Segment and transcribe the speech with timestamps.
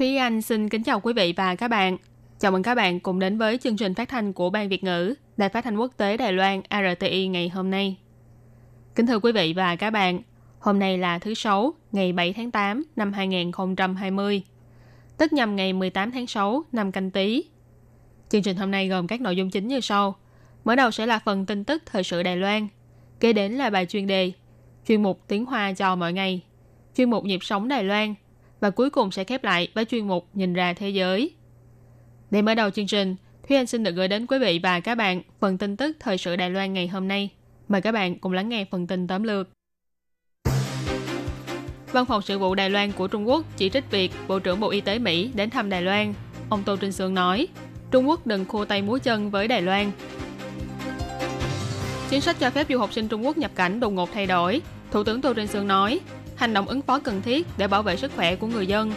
[0.00, 1.96] Thúy Anh xin kính chào quý vị và các bạn.
[2.38, 5.14] Chào mừng các bạn cùng đến với chương trình phát thanh của Ban Việt ngữ,
[5.36, 7.96] Đài phát thanh quốc tế Đài Loan RTI ngày hôm nay.
[8.94, 10.20] Kính thưa quý vị và các bạn,
[10.58, 14.42] hôm nay là thứ Sáu, ngày 7 tháng 8 năm 2020,
[15.16, 17.44] tức nhằm ngày 18 tháng 6 năm canh tí.
[18.28, 20.16] Chương trình hôm nay gồm các nội dung chính như sau.
[20.64, 22.68] Mở đầu sẽ là phần tin tức thời sự Đài Loan,
[23.20, 24.32] kế đến là bài chuyên đề,
[24.88, 26.42] chuyên mục tiếng Hoa cho mọi ngày,
[26.96, 28.14] chuyên mục nhịp sống Đài Loan,
[28.60, 31.30] và cuối cùng sẽ khép lại với chuyên mục Nhìn ra thế giới.
[32.30, 33.16] Để mở đầu chương trình,
[33.48, 36.18] Thúy Anh xin được gửi đến quý vị và các bạn phần tin tức thời
[36.18, 37.30] sự Đài Loan ngày hôm nay.
[37.68, 39.48] Mời các bạn cùng lắng nghe phần tin tóm lược.
[41.92, 44.70] Văn phòng sự vụ Đài Loan của Trung Quốc chỉ trích việc Bộ trưởng Bộ
[44.70, 46.14] Y tế Mỹ đến thăm Đài Loan.
[46.48, 47.48] Ông Tô Trinh Sương nói,
[47.90, 49.92] Trung Quốc đừng khô tay múa chân với Đài Loan.
[52.10, 54.60] Chính sách cho phép du học sinh Trung Quốc nhập cảnh đột ngột thay đổi.
[54.90, 56.00] Thủ tướng Tô Trinh Sương nói,
[56.40, 58.92] hành động ứng phó cần thiết để bảo vệ sức khỏe của người dân.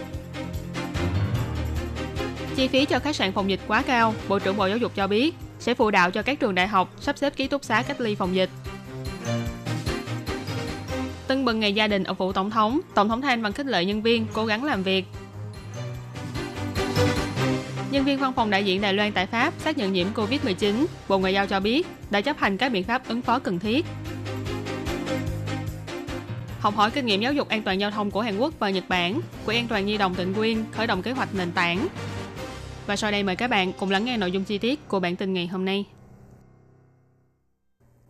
[2.56, 5.08] Chi phí cho khách sạn phòng dịch quá cao, Bộ trưởng Bộ Giáo dục cho
[5.08, 8.02] biết sẽ phụ đạo cho các trường đại học sắp xếp ký túc xá cách
[8.02, 8.50] ly phòng dịch.
[11.28, 13.86] Tân bừng ngày gia đình ở phủ tổng thống, tổng thống Thanh bằng khích lệ
[13.86, 15.06] nhân viên cố gắng làm việc.
[17.92, 21.20] Nhân viên văn phòng đại diện Đài Loan tại Pháp xác nhận nhiễm COVID-19, Bộ
[21.20, 23.86] Ngoại giao cho biết đã chấp hành các biện pháp ứng phó cần thiết
[26.64, 28.84] học hỏi kinh nghiệm giáo dục an toàn giao thông của Hàn Quốc và Nhật
[28.90, 31.88] Bản, Quỹ an toàn nhi đồng Tịnh Quyên khởi động kế hoạch nền tảng.
[32.88, 35.16] Và sau đây mời các bạn cùng lắng nghe nội dung chi tiết của bản
[35.16, 35.86] tin ngày hôm nay.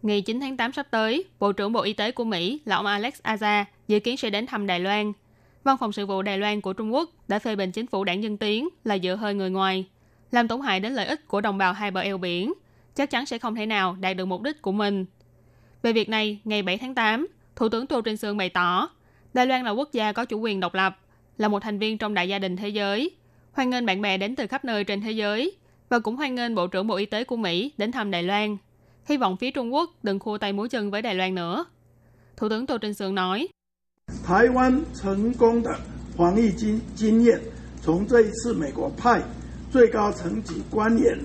[0.01, 2.85] Ngày 9 tháng 8 sắp tới, Bộ trưởng Bộ Y tế của Mỹ là ông
[2.85, 5.13] Alex Azar dự kiến sẽ đến thăm Đài Loan.
[5.63, 8.23] Văn phòng sự vụ Đài Loan của Trung Quốc đã phê bình chính phủ đảng
[8.23, 9.85] Dân Tiến là dựa hơi người ngoài,
[10.31, 12.53] làm tổn hại đến lợi ích của đồng bào hai bờ eo biển,
[12.95, 15.05] chắc chắn sẽ không thể nào đạt được mục đích của mình.
[15.81, 18.90] Về việc này, ngày 7 tháng 8, Thủ tướng Tô Trinh Sương bày tỏ,
[19.34, 20.98] Đài Loan là quốc gia có chủ quyền độc lập,
[21.38, 23.10] là một thành viên trong đại gia đình thế giới,
[23.52, 25.56] hoan nghênh bạn bè đến từ khắp nơi trên thế giới
[25.88, 28.56] và cũng hoan nghênh Bộ trưởng Bộ Y tế của Mỹ đến thăm Đài Loan.
[29.04, 31.64] Hy vọng phía Trung Quốc đừng khua tay múa chân với Đài Loan nữa.
[32.36, 33.48] Thủ tướng Tô Trinh Sương nói,
[34.28, 35.70] Đài Loan thành công de
[36.16, 37.40] 防疫经经验，
[37.80, 39.22] 从这一次美国派
[39.72, 41.18] 最高层级官员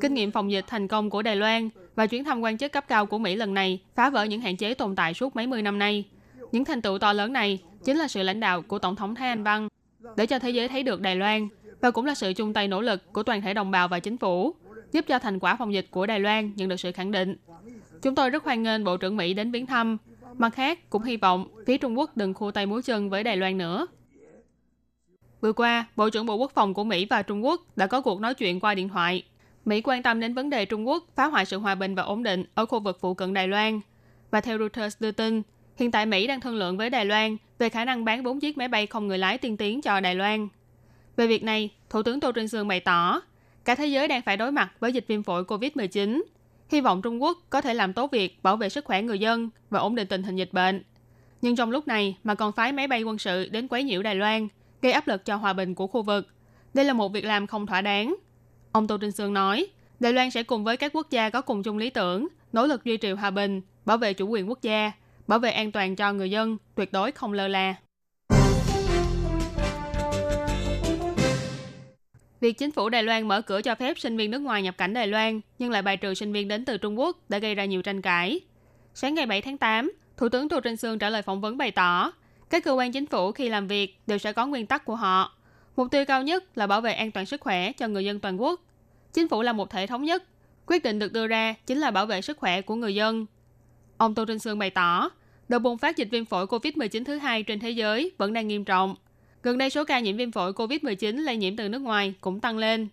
[0.00, 2.84] Kinh nghiệm phòng dịch thành công của Đài Loan và chuyến thăm quan chức cấp
[2.88, 5.62] cao của Mỹ lần này phá vỡ những hạn chế tồn tại suốt mấy mươi
[5.62, 6.04] năm nay.
[6.52, 9.28] Những thành tựu to lớn này chính là sự lãnh đạo của Tổng thống Thái
[9.28, 9.68] Anh Văn
[10.16, 11.48] để cho thế giới thấy được Đài Loan
[11.80, 14.18] và cũng là sự chung tay nỗ lực của toàn thể đồng bào và chính
[14.18, 14.54] phủ
[14.92, 17.36] giúp cho thành quả phòng dịch của Đài Loan nhận được sự khẳng định.
[18.02, 19.96] Chúng tôi rất hoan nghênh Bộ trưởng Mỹ đến viếng thăm.
[20.38, 23.36] Mặt khác, cũng hy vọng phía Trung Quốc đừng khua tay múa chân với Đài
[23.36, 23.86] Loan nữa.
[25.40, 28.20] Vừa qua, Bộ trưởng Bộ Quốc phòng của Mỹ và Trung Quốc đã có cuộc
[28.20, 29.22] nói chuyện qua điện thoại.
[29.64, 32.22] Mỹ quan tâm đến vấn đề Trung Quốc phá hoại sự hòa bình và ổn
[32.22, 33.80] định ở khu vực phụ cận Đài Loan.
[34.30, 35.42] Và theo Reuters đưa tin,
[35.76, 38.58] hiện tại Mỹ đang thương lượng với Đài Loan về khả năng bán 4 chiếc
[38.58, 40.48] máy bay không người lái tiên tiến cho Đài Loan.
[41.16, 43.22] Về việc này, Thủ tướng Tô Trinh Sương bày tỏ,
[43.64, 46.22] cả thế giới đang phải đối mặt với dịch viêm phổi COVID-19.
[46.68, 49.50] Hy vọng Trung Quốc có thể làm tốt việc bảo vệ sức khỏe người dân
[49.70, 50.82] và ổn định tình hình dịch bệnh.
[51.42, 54.14] Nhưng trong lúc này mà còn phái máy bay quân sự đến quấy nhiễu Đài
[54.14, 54.48] Loan–
[54.82, 56.28] gây áp lực cho hòa bình của khu vực.
[56.74, 58.16] Đây là một việc làm không thỏa đáng.
[58.72, 59.66] Ông Tô Trinh Sương nói,
[60.00, 62.84] Đài Loan sẽ cùng với các quốc gia có cùng chung lý tưởng, nỗ lực
[62.84, 64.92] duy trì hòa bình, bảo vệ chủ quyền quốc gia,
[65.26, 67.74] bảo vệ an toàn cho người dân, tuyệt đối không lơ là.
[72.40, 74.94] Việc chính phủ Đài Loan mở cửa cho phép sinh viên nước ngoài nhập cảnh
[74.94, 77.64] Đài Loan nhưng lại bài trừ sinh viên đến từ Trung Quốc đã gây ra
[77.64, 78.40] nhiều tranh cãi.
[78.94, 81.70] Sáng ngày 7 tháng 8, Thủ tướng Tô Trinh Sương trả lời phỏng vấn bày
[81.70, 82.12] tỏ,
[82.50, 85.36] các cơ quan chính phủ khi làm việc đều sẽ có nguyên tắc của họ.
[85.76, 88.40] Mục tiêu cao nhất là bảo vệ an toàn sức khỏe cho người dân toàn
[88.40, 88.60] quốc.
[89.12, 90.24] Chính phủ là một thể thống nhất.
[90.66, 93.26] Quyết định được đưa ra chính là bảo vệ sức khỏe của người dân.
[93.96, 95.10] Ông Tô Trinh Sương bày tỏ,
[95.48, 98.64] đợt bùng phát dịch viêm phổi COVID-19 thứ hai trên thế giới vẫn đang nghiêm
[98.64, 98.94] trọng.
[99.42, 102.58] Gần đây số ca nhiễm viêm phổi COVID-19 lây nhiễm từ nước ngoài cũng tăng
[102.58, 102.88] lên.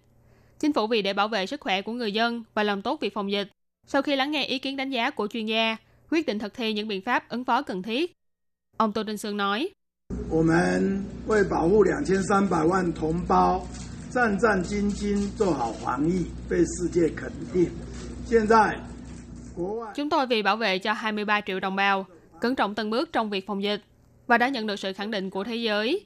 [0.60, 3.14] Chính phủ vì để bảo vệ sức khỏe của người dân và làm tốt việc
[3.14, 3.48] phòng dịch,
[3.88, 5.78] sau khi lắng nghe ý kiến đánh giá của chuyên gia,
[6.12, 8.18] quyết định thực thi những biện pháp ứng phó cần thiết
[8.78, 9.70] Ông Tô Trân Sương nói,
[19.96, 22.06] Chúng tôi vì bảo vệ cho 23 triệu đồng bào,
[22.42, 23.82] cẩn trọng từng bước trong việc phòng dịch
[24.28, 26.06] và đã nhận được sự khẳng định của thế giới.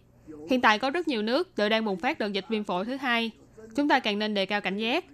[0.50, 2.96] Hiện tại có rất nhiều nước đều đang bùng phát đợt dịch viêm phổi thứ
[2.96, 3.32] hai.
[3.76, 5.06] Chúng ta càng nên đề cao cảnh giác,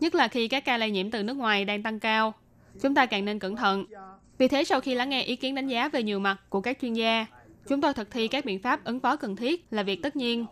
[0.00, 2.34] nhất là khi các ca lây nhiễm từ nước ngoài đang tăng cao.
[2.82, 3.84] Chúng ta càng nên cẩn thận.
[4.42, 6.78] Vì thế sau khi lắng nghe ý kiến đánh giá về nhiều mặt của các
[6.80, 7.26] chuyên gia,
[7.68, 10.46] chúng tôi thực thi các biện pháp ứng phó cần thiết là việc tất nhiên.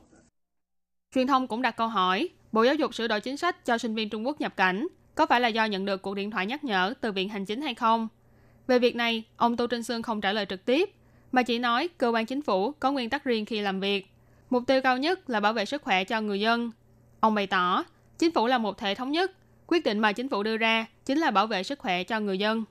[1.15, 3.95] Truyền thông cũng đặt câu hỏi, Bộ Giáo dục sửa đổi chính sách cho sinh
[3.95, 6.65] viên Trung Quốc nhập cảnh có phải là do nhận được cuộc điện thoại nhắc
[6.65, 8.09] nhở từ Viện Hành Chính hay không?
[8.67, 10.91] Về việc này, ông Tô Trinh Sương không trả lời trực tiếp,
[11.33, 14.07] mà chỉ nói cơ quan chính phủ có nguyên tắc riêng khi làm việc.
[14.51, 16.71] Mục tiêu cao nhất là bảo vệ sức khỏe cho người dân.
[17.21, 17.85] Ông bày tỏ,
[18.19, 19.33] chính phủ là một thể thống nhất,
[19.67, 22.39] quyết định mà chính phủ đưa ra chính là bảo vệ sức khỏe cho người
[22.39, 22.65] dân.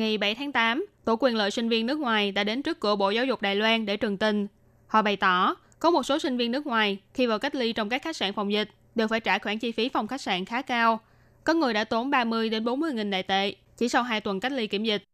[0.00, 2.96] Ngày 7 tháng 8, Tổ quyền lợi sinh viên nước ngoài đã đến trước cửa
[2.96, 4.46] Bộ Giáo dục Đài Loan để trừng tình.
[4.86, 7.88] Họ bày tỏ, có một số sinh viên nước ngoài khi vào cách ly trong
[7.88, 10.62] các khách sạn phòng dịch đều phải trả khoản chi phí phòng khách sạn khá
[10.62, 11.00] cao.
[11.44, 14.52] Có người đã tốn 30 đến 40 nghìn đại tệ chỉ sau 2 tuần cách
[14.52, 15.04] ly kiểm dịch.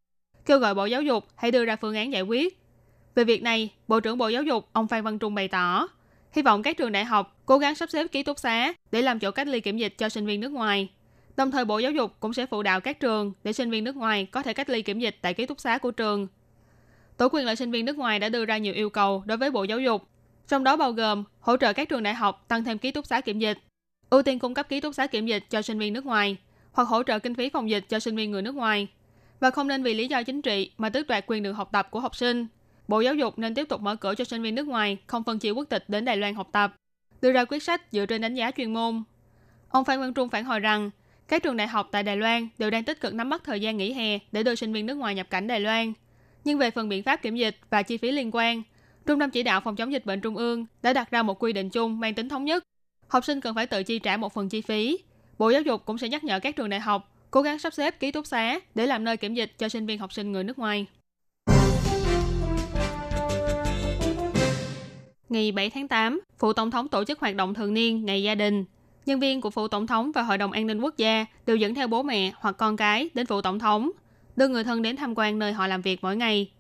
[0.45, 2.59] Kêu gọi Bộ Giáo dục hãy đưa ra phương án giải quyết.
[3.15, 5.89] Về việc này, Bộ trưởng Bộ Giáo dục ông Phan Văn Trung bày tỏ,
[6.33, 9.19] hy vọng các trường đại học cố gắng sắp xếp ký túc xá để làm
[9.19, 10.89] chỗ cách ly kiểm dịch cho sinh viên nước ngoài.
[11.37, 13.97] Đồng thời Bộ Giáo dục cũng sẽ phụ đạo các trường để sinh viên nước
[13.97, 16.27] ngoài có thể cách ly kiểm dịch tại ký túc xá của trường.
[17.17, 19.51] Tổ quyền lợi sinh viên nước ngoài đã đưa ra nhiều yêu cầu đối với
[19.51, 20.09] Bộ Giáo dục,
[20.49, 23.21] trong đó bao gồm hỗ trợ các trường đại học tăng thêm ký túc xá
[23.21, 23.59] kiểm dịch,
[24.11, 26.37] ưu tiên cung cấp ký túc xá kiểm dịch cho sinh viên nước ngoài,
[26.73, 28.89] hoặc hỗ trợ kinh phí phòng dịch cho sinh viên người nước ngoài,
[29.41, 31.89] và không nên vì lý do chính trị mà tước đoạt quyền được học tập
[31.91, 32.47] của học sinh.
[32.89, 35.39] Bộ Giáo dục nên tiếp tục mở cửa cho sinh viên nước ngoài không phân
[35.39, 36.75] chia quốc tịch đến Đài Loan học tập,
[37.21, 39.03] đưa ra quyết sách dựa trên đánh giá chuyên môn.
[39.69, 40.91] Ông Phan Văn Trung phản hồi rằng,
[41.29, 43.77] các trường đại học tại Đài Loan đều đang tích cực nắm bắt thời gian
[43.77, 45.93] nghỉ hè để đưa sinh viên nước ngoài nhập cảnh Đài Loan.
[46.45, 48.63] Nhưng về phần biện pháp kiểm dịch và chi phí liên quan,
[49.07, 51.53] Trung tâm chỉ đạo phòng chống dịch bệnh Trung ương đã đặt ra một quy
[51.53, 52.63] định chung mang tính thống nhất.
[53.09, 54.99] Học sinh cần phải tự chi trả một phần chi phí.
[55.39, 58.01] Bộ Giáo dục cũng sẽ nhắc nhở các trường đại học cố gắng sắp xếp
[58.01, 60.59] ký túc xá để làm nơi kiểm dịch cho sinh viên học sinh người nước
[60.59, 60.87] ngoài.
[65.29, 68.35] Ngày 7 tháng 8, Phụ Tổng thống tổ chức hoạt động thường niên Ngày Gia
[68.35, 68.65] đình.
[69.07, 71.75] Nhân viên của phủ Tổng thống và Hội đồng An ninh Quốc gia đều dẫn
[71.75, 73.91] theo bố mẹ hoặc con cái đến phủ Tổng thống,
[74.37, 76.51] đưa người thân đến tham quan nơi họ làm việc mỗi ngày.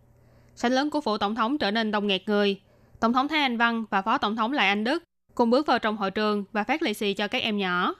[0.56, 2.60] Sảnh lớn của phủ Tổng thống trở nên đông nghẹt người.
[3.00, 5.02] Tổng thống Thái Anh Văn và Phó Tổng thống Lại Anh Đức
[5.34, 7.94] cùng bước vào trong hội trường và phát lì xì cho các em nhỏ.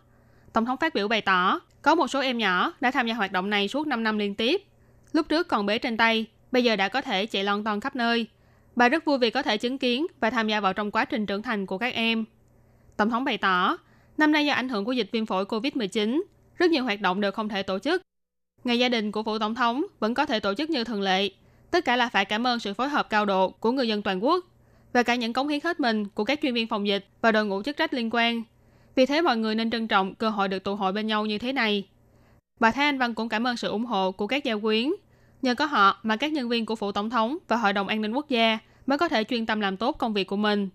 [0.52, 3.32] Tổng thống phát biểu bày tỏ, có một số em nhỏ đã tham gia hoạt
[3.32, 4.62] động này suốt 5 năm liên tiếp.
[5.12, 7.96] Lúc trước còn bế trên tay, bây giờ đã có thể chạy lon ton khắp
[7.96, 8.26] nơi.
[8.76, 11.26] Bà rất vui vì có thể chứng kiến và tham gia vào trong quá trình
[11.26, 12.25] trưởng thành của các em.
[12.96, 13.76] Tổng thống bày tỏ,
[14.19, 16.23] năm nay do ảnh hưởng của dịch viêm phổi COVID-19,
[16.57, 18.03] rất nhiều hoạt động đều không thể tổ chức.
[18.65, 21.31] Ngày gia đình của phủ tổng thống vẫn có thể tổ chức như thường lệ.
[21.71, 24.25] Tất cả là phải cảm ơn sự phối hợp cao độ của người dân toàn
[24.25, 24.45] quốc
[24.93, 27.47] và cả những cống hiến hết mình của các chuyên viên phòng dịch và đội
[27.47, 28.43] ngũ chức trách liên quan.
[28.95, 31.39] Vì thế mọi người nên trân trọng cơ hội được tụ hội bên nhau như
[31.39, 31.89] thế này.
[32.61, 34.93] Bà Thái Anh Văn cũng cảm ơn sự ủng hộ của các gia quyến.
[35.43, 38.03] Nhờ có họ mà các nhân viên của Phủ Tổng thống và Hội đồng An
[38.03, 40.69] ninh Quốc gia mới có thể chuyên tâm làm tốt công việc của mình.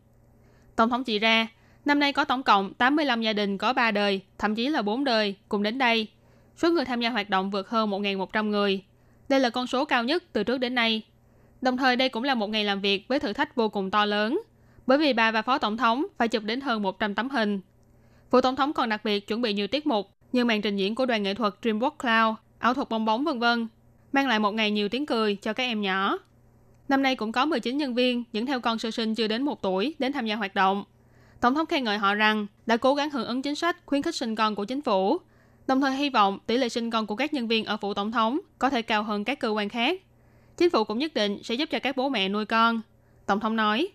[0.76, 1.48] Tổng thống chỉ ra,
[1.86, 5.04] năm nay có tổng cộng 85 gia đình có 3 đời, thậm chí là 4
[5.04, 6.08] đời, cùng đến đây.
[6.56, 8.84] Số người tham gia hoạt động vượt hơn 1.100 người.
[9.30, 11.02] Đây là con số cao nhất từ trước đến nay.
[11.62, 14.06] Đồng thời đây cũng là một ngày làm việc với thử thách vô cùng to
[14.06, 14.42] lớn,
[14.88, 17.62] bởi vì bà và Phó Tổng thống phải chụp đến hơn 100 tấm hình.
[18.32, 20.96] Phủ Tổng thống còn đặc biệt chuẩn bị nhiều tiết mục như màn trình diễn
[20.96, 23.68] của đoàn nghệ thuật Dreamworks Cloud, ảo thuật bong bóng vân vân,
[24.12, 26.18] mang lại một ngày nhiều tiếng cười cho các em nhỏ.
[26.90, 29.62] Năm nay cũng có 19 nhân viên dẫn theo con sơ sinh chưa đến 1
[29.62, 30.84] tuổi đến tham gia hoạt động.
[31.42, 34.16] Tổng thống khen ngợi họ rằng đã cố gắng hưởng ứng chính sách khuyến khích
[34.16, 35.18] sinh con của chính phủ,
[35.68, 38.12] đồng thời hy vọng tỷ lệ sinh con của các nhân viên ở phủ tổng
[38.12, 40.02] thống có thể cao hơn các cơ quan khác.
[40.58, 42.82] Chính phủ cũng nhất định sẽ giúp cho các bố mẹ nuôi con.
[43.26, 43.88] Tổng thống nói,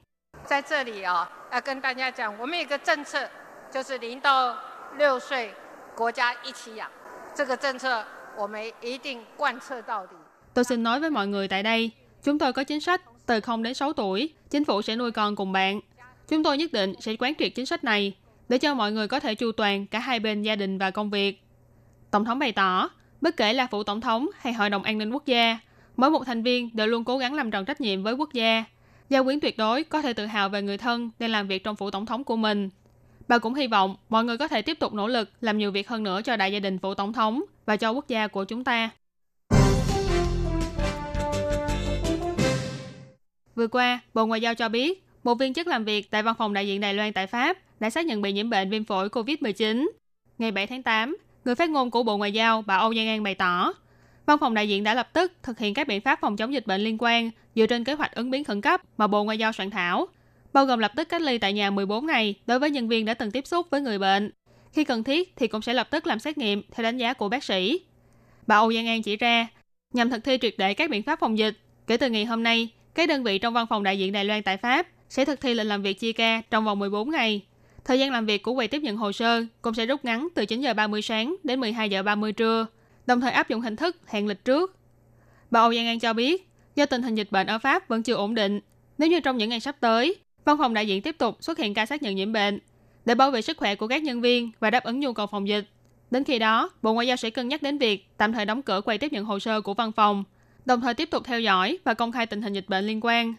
[10.55, 11.91] Tôi xin nói với mọi người tại đây,
[12.23, 15.37] chúng tôi có chính sách từ 0 đến 6 tuổi, chính phủ sẽ nuôi con
[15.37, 15.81] cùng bạn
[16.29, 18.13] Chúng tôi nhất định sẽ quán triệt chính sách này
[18.49, 21.11] để cho mọi người có thể chu toàn cả hai bên gia đình và công
[21.11, 21.43] việc.
[22.11, 22.91] Tổng thống bày tỏ,
[23.21, 25.59] bất kể là phụ tổng thống hay hội đồng an ninh quốc gia,
[25.97, 28.65] mỗi một thành viên đều luôn cố gắng làm tròn trách nhiệm với quốc gia.
[29.09, 31.77] Gia quyến tuyệt đối có thể tự hào về người thân đang làm việc trong
[31.77, 32.71] phủ tổng thống của mình.
[33.29, 35.89] Bà cũng hy vọng mọi người có thể tiếp tục nỗ lực làm nhiều việc
[35.89, 38.65] hơn nữa cho đại gia đình phủ tổng thống và cho quốc gia của chúng
[38.65, 38.91] ta.
[43.55, 46.55] Vừa qua, Bộ Ngoại giao cho biết, một viên chức làm việc tại văn phòng
[46.55, 49.89] đại diện Đài Loan tại Pháp đã xác nhận bị nhiễm bệnh viêm phổi COVID-19.
[50.39, 53.23] Ngày 7 tháng 8, người phát ngôn của Bộ Ngoại giao bà Âu Giang An
[53.23, 53.73] bày tỏ,
[54.27, 56.67] văn phòng đại diện đã lập tức thực hiện các biện pháp phòng chống dịch
[56.67, 59.53] bệnh liên quan dựa trên kế hoạch ứng biến khẩn cấp mà Bộ Ngoại giao
[59.53, 60.07] soạn thảo,
[60.53, 63.15] bao gồm lập tức cách ly tại nhà 14 ngày đối với nhân viên đã
[63.15, 64.31] từng tiếp xúc với người bệnh.
[64.73, 67.29] Khi cần thiết thì cũng sẽ lập tức làm xét nghiệm theo đánh giá của
[67.29, 67.81] bác sĩ.
[68.47, 69.47] Bà Âu Giang An chỉ ra,
[69.93, 71.55] nhằm thực thi triệt để các biện pháp phòng dịch,
[71.87, 74.43] kể từ ngày hôm nay, các đơn vị trong văn phòng đại diện Đài Loan
[74.43, 77.43] tại Pháp sẽ thực thi lệnh làm việc chia ca trong vòng 14 ngày.
[77.85, 80.47] Thời gian làm việc của quầy tiếp nhận hồ sơ cũng sẽ rút ngắn từ
[80.47, 82.67] 9 giờ 30 sáng đến 12 giờ 30 trưa,
[83.07, 84.77] đồng thời áp dụng hình thức hẹn lịch trước.
[85.51, 88.15] Bà Âu Giang An cho biết, do tình hình dịch bệnh ở Pháp vẫn chưa
[88.15, 88.61] ổn định,
[88.99, 91.75] nếu như trong những ngày sắp tới, văn phòng đại diện tiếp tục xuất hiện
[91.75, 92.59] ca xác nhận nhiễm bệnh,
[93.05, 95.49] để bảo vệ sức khỏe của các nhân viên và đáp ứng nhu cầu phòng
[95.49, 95.65] dịch.
[96.11, 98.81] Đến khi đó, Bộ Ngoại giao sẽ cân nhắc đến việc tạm thời đóng cửa
[98.81, 100.25] quầy tiếp nhận hồ sơ của văn phòng,
[100.65, 103.35] đồng thời tiếp tục theo dõi và công khai tình hình dịch bệnh liên quan.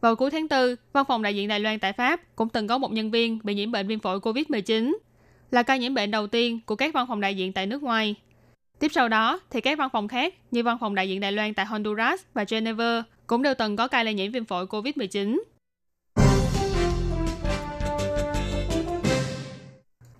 [0.00, 2.78] Vào cuối tháng 4, văn phòng đại diện Đài Loan tại Pháp cũng từng có
[2.78, 4.96] một nhân viên bị nhiễm bệnh viêm phổi COVID-19,
[5.50, 8.14] là ca nhiễm bệnh đầu tiên của các văn phòng đại diện tại nước ngoài.
[8.78, 11.54] Tiếp sau đó, thì các văn phòng khác như văn phòng đại diện Đài Loan
[11.54, 15.40] tại Honduras và Geneva cũng đều từng có ca lây nhiễm viêm phổi COVID-19.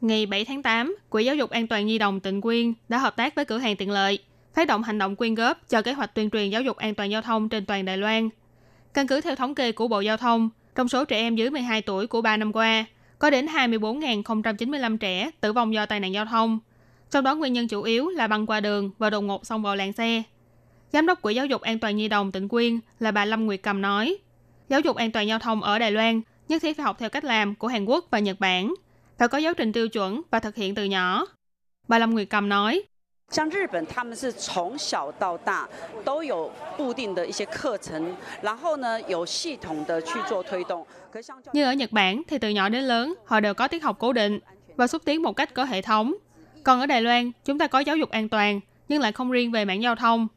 [0.01, 3.17] Ngày 7 tháng 8, Quỹ Giáo dục An toàn Nhi đồng Tịnh Quyên đã hợp
[3.17, 4.19] tác với cửa hàng tiện lợi,
[4.55, 7.11] phát động hành động quyên góp cho kế hoạch tuyên truyền giáo dục an toàn
[7.11, 8.29] giao thông trên toàn Đài Loan.
[8.95, 11.83] Căn cứ theo thống kê của Bộ Giao thông, trong số trẻ em dưới 12
[11.83, 12.85] tuổi của 3 năm qua,
[13.19, 16.59] có đến 24.095 trẻ tử vong do tai nạn giao thông.
[17.11, 19.77] Trong đó nguyên nhân chủ yếu là băng qua đường và đột ngột xông vào
[19.77, 20.23] làn xe.
[20.93, 23.61] Giám đốc Quỹ Giáo dục An toàn Nhi đồng tỉnh Quyên là bà Lâm Nguyệt
[23.63, 24.19] Cầm nói,
[24.69, 27.25] giáo dục an toàn giao thông ở Đài Loan nhất thiết phải học theo cách
[27.25, 28.75] làm của Hàn Quốc và Nhật Bản,
[29.19, 31.27] phải có giáo trình tiêu chuẩn và thực hiện từ nhỏ.
[31.89, 32.83] Bà Lâm Nguyệt Cầm nói,
[33.30, 35.68] 像日本，他们是从小到大
[36.06, 40.86] 都有固定的一些课程，然后呢有系统的去做推动。
[41.54, 44.14] Như ở Nhật Bản thì từ nhỏ đến lớn họ đều có tiết học cố
[44.14, 44.40] định
[44.76, 46.16] và xúc tiến một cách có hệ thống.
[46.64, 49.52] Còn ở Đài Loan, chúng ta có giáo dục an toàn nhưng lại không riêng
[49.52, 50.28] về mảng giao thông.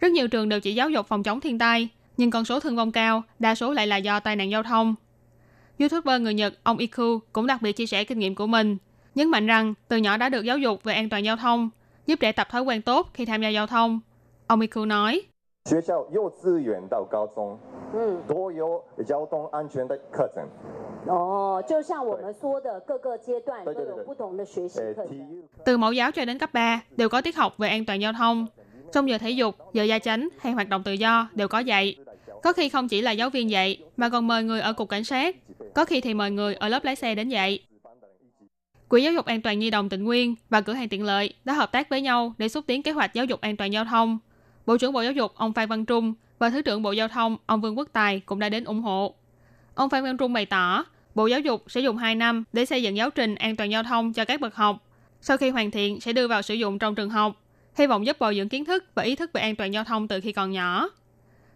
[0.00, 2.76] Rất nhiều trường đều chỉ giáo dục phòng chống thiên tai, nhưng con số thương
[2.76, 4.94] vong cao đa số lại là do tai nạn giao thông.
[5.78, 8.76] YouTuber người Nhật ông Iku cũng đặc biệt chia sẻ kinh nghiệm của mình,
[9.14, 11.70] nhấn mạnh rằng từ nhỏ đã được giáo dục về an toàn giao thông,
[12.09, 13.99] giúp trẻ tập thói quen tốt khi tham gia giao thông.
[14.47, 15.21] Ông Miku nói.
[25.65, 28.13] Từ mẫu giáo cho đến cấp 3 đều có tiết học về an toàn giao
[28.13, 28.47] thông.
[28.93, 31.95] Trong giờ thể dục, giờ gia chánh hay hoạt động tự do đều có dạy.
[32.43, 35.03] Có khi không chỉ là giáo viên dạy mà còn mời người ở cục cảnh
[35.03, 35.35] sát,
[35.73, 37.68] có khi thì mời người ở lớp lái xe đến dạy.
[38.89, 41.53] Quỹ Giáo dục An toàn Nhi đồng tỉnh Nguyên và cửa hàng tiện lợi đã
[41.53, 44.19] hợp tác với nhau để xúc tiến kế hoạch giáo dục an toàn giao thông.
[44.65, 47.37] Bộ trưởng Bộ Giáo dục ông Phan Văn Trung và Thứ trưởng Bộ Giao thông
[47.45, 49.15] ông Vương Quốc Tài cũng đã đến ủng hộ.
[49.75, 52.83] Ông Phan Văn Trung bày tỏ, Bộ Giáo dục sẽ dùng 2 năm để xây
[52.83, 54.77] dựng giáo trình an toàn giao thông cho các bậc học.
[55.21, 57.41] Sau khi hoàn thiện sẽ đưa vào sử dụng trong trường học,
[57.77, 60.07] hy vọng giúp bồi dưỡng kiến thức và ý thức về an toàn giao thông
[60.07, 60.89] từ khi còn nhỏ.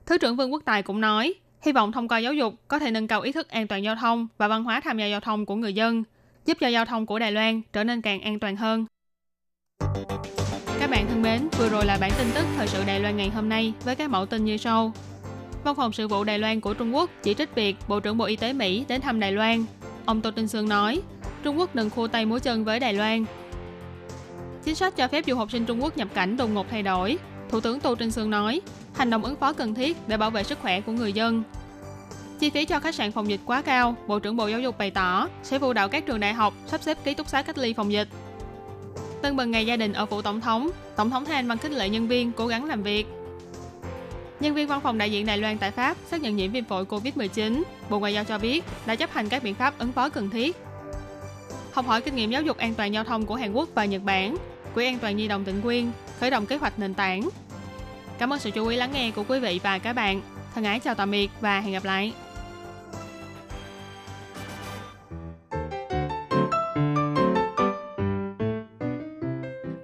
[0.05, 2.91] Thứ trưởng Vương Quốc Tài cũng nói, hy vọng thông qua giáo dục có thể
[2.91, 5.45] nâng cao ý thức an toàn giao thông và văn hóa tham gia giao thông
[5.45, 6.03] của người dân,
[6.45, 8.85] giúp cho giao thông của Đài Loan trở nên càng an toàn hơn.
[10.79, 13.29] Các bạn thân mến, vừa rồi là bản tin tức thời sự Đài Loan ngày
[13.29, 14.93] hôm nay với các mẫu tin như sau.
[15.63, 18.25] Văn phòng sự vụ Đài Loan của Trung Quốc chỉ trích việc Bộ trưởng Bộ
[18.25, 19.65] Y tế Mỹ đến thăm Đài Loan.
[20.05, 21.01] Ông Tô Trinh Sương nói,
[21.43, 23.25] Trung Quốc đừng khua tay múa chân với Đài Loan.
[24.63, 27.17] Chính sách cho phép du học sinh Trung Quốc nhập cảnh đột ngột thay đổi.
[27.49, 28.61] Thủ tướng Tô Trinh Sương nói,
[28.95, 31.43] hành động ứng phó cần thiết để bảo vệ sức khỏe của người dân.
[32.39, 34.91] Chi phí cho khách sạn phòng dịch quá cao, Bộ trưởng Bộ Giáo dục bày
[34.91, 37.73] tỏ sẽ phụ đạo các trường đại học sắp xếp ký túc xá cách ly
[37.73, 38.07] phòng dịch.
[39.21, 41.89] Tân bừng ngày gia đình ở phủ tổng thống, tổng thống Thanh Văn khích lệ
[41.89, 43.07] nhân viên cố gắng làm việc.
[44.39, 46.85] Nhân viên văn phòng đại diện Đài Loan tại Pháp xác nhận nhiễm viêm phổi
[46.85, 47.63] COVID-19.
[47.89, 50.57] Bộ Ngoại giao cho biết đã chấp hành các biện pháp ứng phó cần thiết.
[51.73, 54.01] Học hỏi kinh nghiệm giáo dục an toàn giao thông của Hàn Quốc và Nhật
[54.03, 54.37] Bản,
[54.75, 57.29] Quỹ an toàn nhi đồng tỉnh Quyên khởi động kế hoạch nền tảng.
[58.17, 60.21] Cảm ơn sự chú ý lắng nghe của quý vị và các bạn.
[60.55, 62.13] Thân ái chào tạm biệt và hẹn gặp lại.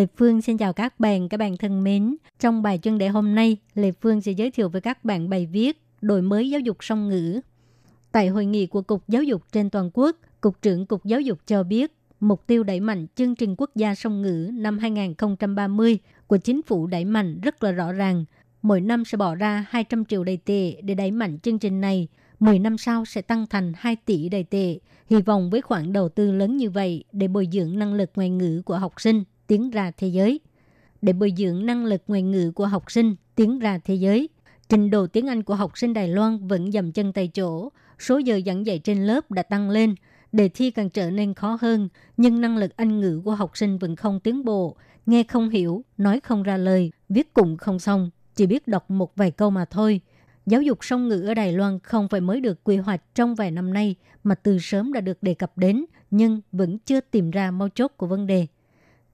[0.00, 2.16] Lê Phương xin chào các bạn, các bạn thân mến.
[2.38, 5.46] Trong bài chuyên đề hôm nay, Lê Phương sẽ giới thiệu với các bạn bài
[5.46, 7.40] viết đổi mới giáo dục song ngữ.
[8.12, 11.38] Tại hội nghị của Cục Giáo dục trên toàn quốc, Cục trưởng Cục Giáo dục
[11.46, 16.36] cho biết, mục tiêu đẩy mạnh chương trình quốc gia song ngữ năm 2030 của
[16.36, 18.24] chính phủ đẩy mạnh rất là rõ ràng.
[18.62, 22.08] Mỗi năm sẽ bỏ ra 200 triệu đầy tệ để đẩy mạnh chương trình này.
[22.38, 24.78] 10 năm sau sẽ tăng thành 2 tỷ đầy tệ.
[25.10, 28.30] Hy vọng với khoản đầu tư lớn như vậy để bồi dưỡng năng lực ngoại
[28.30, 30.40] ngữ của học sinh tiến ra thế giới.
[31.02, 34.28] Để bồi dưỡng năng lực ngoại ngữ của học sinh tiến ra thế giới,
[34.68, 38.18] trình độ tiếng Anh của học sinh Đài Loan vẫn dầm chân tại chỗ, số
[38.18, 39.94] giờ giảng dạy trên lớp đã tăng lên,
[40.32, 43.78] đề thi càng trở nên khó hơn, nhưng năng lực Anh ngữ của học sinh
[43.78, 44.76] vẫn không tiến bộ,
[45.06, 49.16] nghe không hiểu, nói không ra lời, viết cũng không xong, chỉ biết đọc một
[49.16, 50.00] vài câu mà thôi.
[50.46, 53.50] Giáo dục song ngữ ở Đài Loan không phải mới được quy hoạch trong vài
[53.50, 57.50] năm nay mà từ sớm đã được đề cập đến, nhưng vẫn chưa tìm ra
[57.50, 58.46] mấu chốt của vấn đề.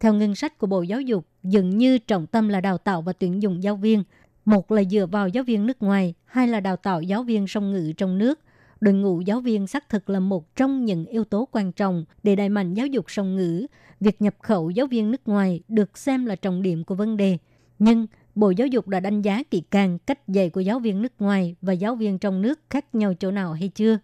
[0.00, 3.12] Theo ngân sách của Bộ Giáo dục, dường như trọng tâm là đào tạo và
[3.12, 4.04] tuyển dụng giáo viên.
[4.44, 7.72] Một là dựa vào giáo viên nước ngoài, hai là đào tạo giáo viên song
[7.72, 8.40] ngữ trong nước.
[8.80, 12.36] Đội ngũ giáo viên xác thực là một trong những yếu tố quan trọng để
[12.36, 13.66] đẩy mạnh giáo dục song ngữ.
[14.00, 17.38] Việc nhập khẩu giáo viên nước ngoài được xem là trọng điểm của vấn đề.
[17.78, 21.12] Nhưng Bộ Giáo dục đã đánh giá kỹ càng cách dạy của giáo viên nước
[21.18, 23.98] ngoài và giáo viên trong nước khác nhau chỗ nào hay chưa?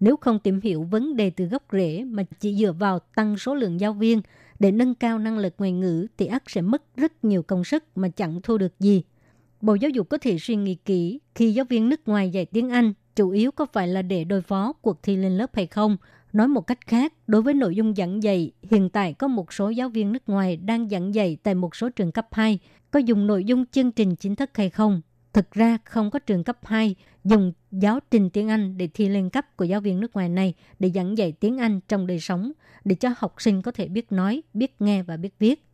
[0.00, 3.54] Nếu không tìm hiểu vấn đề từ gốc rễ mà chỉ dựa vào tăng số
[3.54, 4.22] lượng giáo viên
[4.58, 7.84] để nâng cao năng lực ngoại ngữ thì ắt sẽ mất rất nhiều công sức
[7.94, 9.02] mà chẳng thu được gì.
[9.60, 12.70] Bộ Giáo dục có thể suy nghĩ kỹ khi giáo viên nước ngoài dạy tiếng
[12.70, 15.96] Anh chủ yếu có phải là để đối phó cuộc thi lên lớp hay không.
[16.32, 19.68] Nói một cách khác, đối với nội dung giảng dạy, hiện tại có một số
[19.68, 22.58] giáo viên nước ngoài đang giảng dạy tại một số trường cấp 2,
[22.90, 25.00] có dùng nội dung chương trình chính thức hay không.
[25.32, 29.30] Thực ra không có trường cấp 2 dùng giáo trình tiếng Anh để thi lên
[29.30, 32.52] cấp của giáo viên nước ngoài này để giảng dạy tiếng Anh trong đời sống,
[32.84, 35.64] để cho học sinh có thể biết nói, biết nghe và biết viết.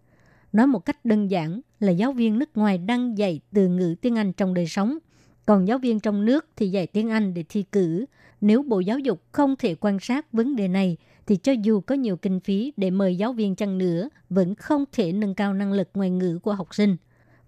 [0.53, 4.19] Nói một cách đơn giản là giáo viên nước ngoài đang dạy từ ngữ tiếng
[4.19, 4.99] Anh trong đời sống,
[5.47, 8.05] còn giáo viên trong nước thì dạy tiếng Anh để thi cử.
[8.40, 11.95] Nếu Bộ Giáo dục không thể quan sát vấn đề này, thì cho dù có
[11.95, 15.73] nhiều kinh phí để mời giáo viên chăng nữa, vẫn không thể nâng cao năng
[15.73, 16.97] lực ngoại ngữ của học sinh.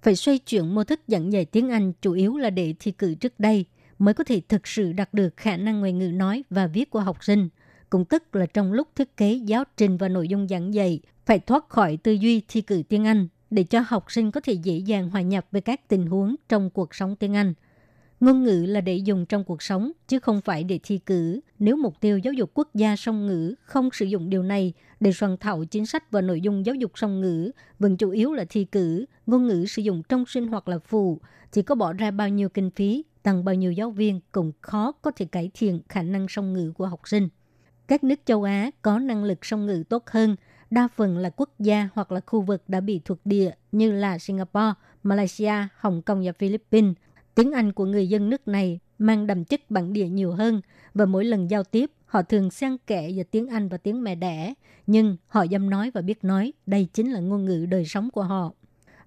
[0.06, 3.14] Phải xoay chuyển mô thức giảng dạy tiếng Anh chủ yếu là để thi cử
[3.14, 3.64] trước đây–
[3.98, 7.00] mới có thể thực sự đạt được khả năng ngoại ngữ nói và viết của
[7.00, 7.48] học sinh.
[7.90, 11.38] Cũng tức là trong lúc thiết kế giáo trình và nội dung giảng dạy, phải
[11.38, 14.76] thoát khỏi tư duy thi cử tiếng Anh để cho học sinh có thể dễ
[14.76, 17.54] dàng hòa nhập với các tình huống trong cuộc sống tiếng Anh.
[18.20, 21.40] Ngôn ngữ là để dùng trong cuộc sống, chứ không phải để thi cử.
[21.58, 25.12] Nếu mục tiêu giáo dục quốc gia song ngữ không sử dụng điều này để
[25.12, 28.44] soạn thảo chính sách và nội dung giáo dục song ngữ, vẫn chủ yếu là
[28.48, 31.20] thi cử, ngôn ngữ sử dụng trong sinh hoạt là phụ,
[31.52, 34.92] chỉ có bỏ ra bao nhiêu kinh phí tăng bao nhiêu giáo viên cũng khó
[34.92, 37.28] có thể cải thiện khả năng song ngữ của học sinh.
[37.88, 40.36] Các nước châu Á có năng lực song ngữ tốt hơn,
[40.70, 44.18] đa phần là quốc gia hoặc là khu vực đã bị thuộc địa như là
[44.18, 46.94] Singapore, Malaysia, Hồng Kông và Philippines.
[47.36, 50.60] Tiếng Anh của người dân nước này mang đậm chất bản địa nhiều hơn
[50.94, 54.14] và mỗi lần giao tiếp họ thường xen kẽ giữa tiếng Anh và tiếng mẹ
[54.14, 54.54] đẻ,
[54.86, 58.22] nhưng họ dám nói và biết nói, đây chính là ngôn ngữ đời sống của
[58.22, 58.52] họ.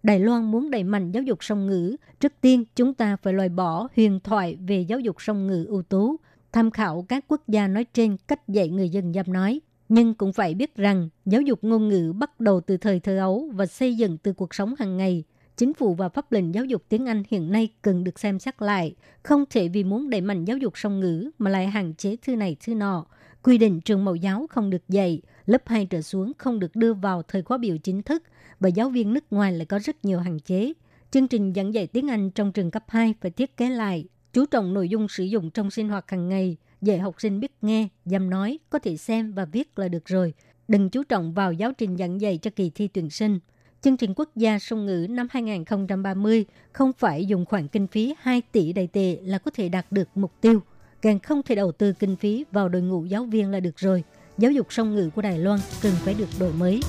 [0.04, 3.50] Đài Loan muốn đẩy mạnh giáo dục song ngữ, trước tiên chúng ta phải loại
[3.50, 6.16] bỏ huyền thoại về giáo dục song ngữ ưu tú,
[6.52, 9.62] tham khảo các quốc gia nói trên cách dạy người dân dám nói.
[9.90, 13.50] Nhưng cũng phải biết rằng giáo dục ngôn ngữ bắt đầu từ thời thơ ấu
[13.54, 15.24] và xây dựng từ cuộc sống hàng ngày.
[15.60, 18.62] Chính phủ và pháp lệnh giáo dục tiếng Anh hiện nay cần được xem xét
[18.62, 18.96] lại.
[19.24, 22.36] Không thể vì muốn đẩy mạnh giáo dục song ngữ mà lại hạn chế thư
[22.36, 23.06] này thư nọ.
[23.44, 26.94] Quy định trường mẫu giáo không được dạy, lớp 2 trở xuống không được đưa
[26.94, 28.24] vào thời khóa biểu chính thức–
[28.60, 30.74] và giáo viên nước ngoài lại có rất nhiều hạn chế.
[31.12, 34.46] Chương trình giảng dạy tiếng Anh trong trường cấp 2 phải thiết kế lại, chú
[34.46, 37.88] trọng nội dung sử dụng trong sinh hoạt hàng ngày, dạy học sinh biết nghe,
[38.06, 40.34] dám nói, có thể xem và viết là được rồi.
[40.68, 43.40] Đừng chú trọng vào giáo trình giảng dạy cho kỳ thi tuyển sinh.
[43.82, 48.42] Chương trình quốc gia song ngữ năm 2030 không phải dùng khoản kinh phí 2
[48.52, 50.62] tỷ đầy tệ là có thể đạt được mục tiêu.
[51.02, 54.04] Càng không thể đầu tư kinh phí vào đội ngũ giáo viên là được rồi.
[54.38, 56.80] Giáo dục song ngữ của Đài Loan cần phải được đổi mới.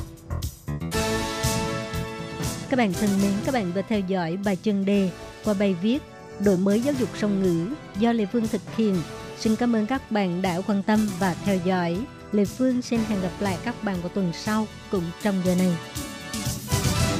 [2.70, 5.10] Các bạn thân mến, các bạn vừa theo dõi bài chân đề
[5.44, 6.02] qua bài viết
[6.44, 8.96] Đổi mới giáo dục song ngữ do Lê Phương thực hiện.
[9.38, 11.98] Xin cảm ơn các bạn đã quan tâm và theo dõi.
[12.32, 15.76] Lê Phương xin hẹn gặp lại các bạn vào tuần sau cũng trong giờ này.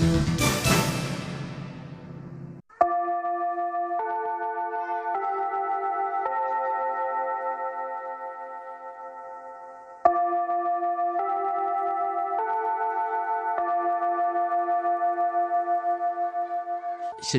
[0.00, 0.06] Xin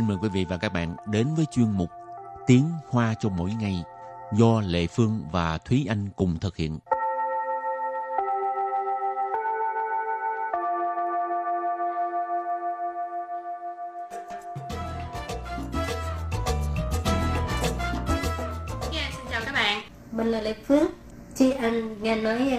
[0.07, 1.89] mời quý vị và các bạn đến với chuyên mục
[2.47, 3.83] Tiếng Hoa cho mỗi ngày
[4.33, 6.79] do Lệ Phương và Thúy Anh cùng thực hiện.
[21.61, 22.57] Anh nghe nói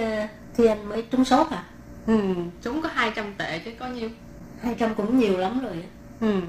[0.59, 1.65] uh, Anh mới trúng số hả?
[2.07, 2.19] Ừ,
[2.63, 4.09] chúng có 200 tệ chứ có nhiêu.
[4.63, 5.85] 200 cũng nhiều lắm rồi.
[6.21, 6.41] Ừ.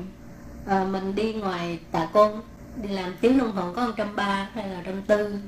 [0.68, 2.32] À, mình đi ngoài Tà Côn
[2.84, 5.40] đi làm tiếng đồng hồ có 130 hay là 140,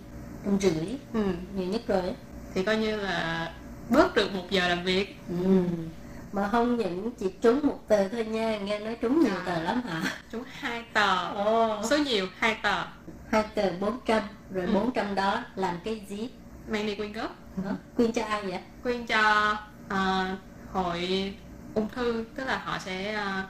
[0.46, 1.24] 150 Ừ.
[1.58, 2.02] nhiều nhất rồi.
[2.54, 3.52] Thì coi như là
[3.90, 5.16] bớt được một giờ làm việc.
[5.44, 5.64] Ừ.
[6.32, 9.44] Mà không những chỉ trúng một tờ thôi nha, nghe nói trúng nhiều À.
[9.46, 10.04] tờ lắm hả?
[10.32, 11.28] Chúng hai tờ.
[11.34, 11.82] Ồ.
[11.90, 12.84] Số nhiều hai tờ.
[13.32, 14.74] Hai tờ 400, rồi Ừ.
[14.74, 16.30] 400 đó làm cái gì?
[16.68, 17.36] Mang đi quyên góp.
[17.66, 17.72] Hả?
[17.96, 18.60] Quyên cho ai vậy?
[18.84, 19.54] Quyên cho
[19.90, 20.26] ờ,
[20.72, 21.34] hội
[21.74, 23.44] ung thư, tức là họ sẽ ờ,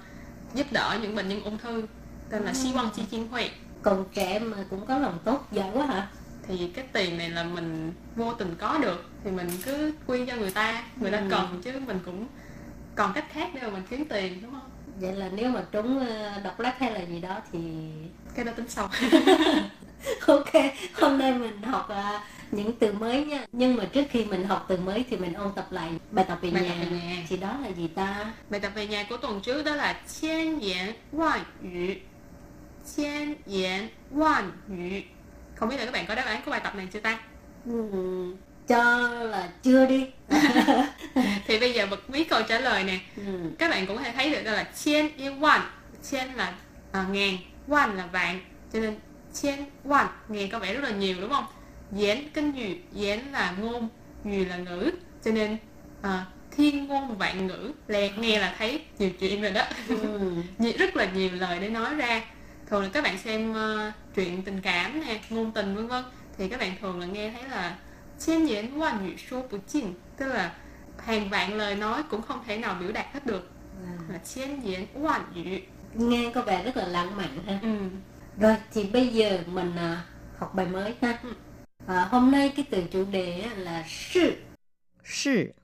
[0.53, 1.83] giúp đỡ những bệnh nhân ung thư
[2.29, 3.49] tên là Xi Quang Chi Chiên Huệ.
[3.81, 6.07] Còn trẻ mà cũng có lòng tốt giỏi quá hả?
[6.47, 10.35] thì cái tiền này là mình vô tình có được thì mình cứ quyên cho
[10.35, 11.23] người ta người ta Ừ.
[11.29, 12.27] cần chứ mình cũng
[12.95, 15.99] còn cách khác để mà mình kiếm tiền đúng không Vậy là nếu mà trúng
[16.07, 17.59] ờ, độc lắc hay là gì đó thì
[18.35, 18.89] cái đó tính sau
[20.27, 20.53] ok
[20.93, 22.21] hôm nay mình học à,
[22.54, 25.48] những từ mới nha nhưng mà trước khi mình học từ mới thì mình ôn
[25.56, 26.68] tập lại bài tập về Bài nhà.
[26.80, 27.16] tập về nhà.
[27.28, 31.96] thì đó là gì ta bài tập về nhà của tuần trước đó là千言万语
[32.96, 35.02] 千言万语
[35.54, 37.18] không biết là các bạn có đáp án của bài tập này chưa ta
[37.66, 38.36] Ừm,
[38.68, 40.06] cho là chưa đi
[41.46, 44.12] thì bây giờ bật mí câu trả lời nè Ừm, các bạn cũng có thể
[44.12, 45.60] thấy được đó là千一万
[46.10, 46.52] 千là
[46.92, 47.36] à, ngàn
[47.68, 48.40] 万là vạn
[48.72, 48.94] cho nên
[49.34, 51.44] 千万nghe có vẻ rất là nhiều đúng không
[51.91, 53.89] Diễn Kinh Nhụy Diễn là ngôn
[54.23, 54.91] Nhụy là ngữ.
[55.23, 55.57] Cho nên
[56.01, 59.63] à, thiên ngôn vạn ngữ Lẹ nghe là thấy nhiều chuyện rồi đó.
[59.87, 60.31] Ừ.
[60.77, 62.21] Rất là nhiều lời để nói ra.
[62.67, 66.03] Thường là các bạn xem ờ, uh, chuyện tình cảm nè Ngôn tình vân vân
[66.37, 67.77] Thì các bạn thường là nghe thấy là
[68.19, 70.51] Chén diễn qua nhụy số của chinh Tức là
[71.05, 73.49] hàng vạn lời nói cũng không thể nào biểu đạt hết được.
[73.85, 73.93] À.
[74.09, 75.59] Là chén diễn hoàn dữ
[75.93, 77.59] nghe có vẻ rất là lãng mạn ha.
[77.61, 77.77] Ừ.
[78.37, 79.97] rồi thì bây giờ mình ờ,
[80.37, 81.19] học bài mới ha.
[81.23, 81.29] Ừ.
[81.86, 84.36] à, hôm nay cái từ chủ đề á là sự
[85.04, 85.54] 是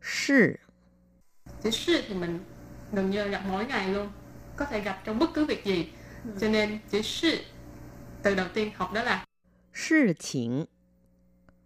[0.00, 0.60] 是
[1.62, 2.38] chữ sư thì mình
[2.92, 4.08] gần như gặp mỗi ngày luôn
[4.56, 5.88] có thể gặp trong bất cứ việc gì
[6.40, 7.38] cho nên chữ sư
[8.22, 9.24] từ đầu tiên học đó là
[9.72, 10.66] 事情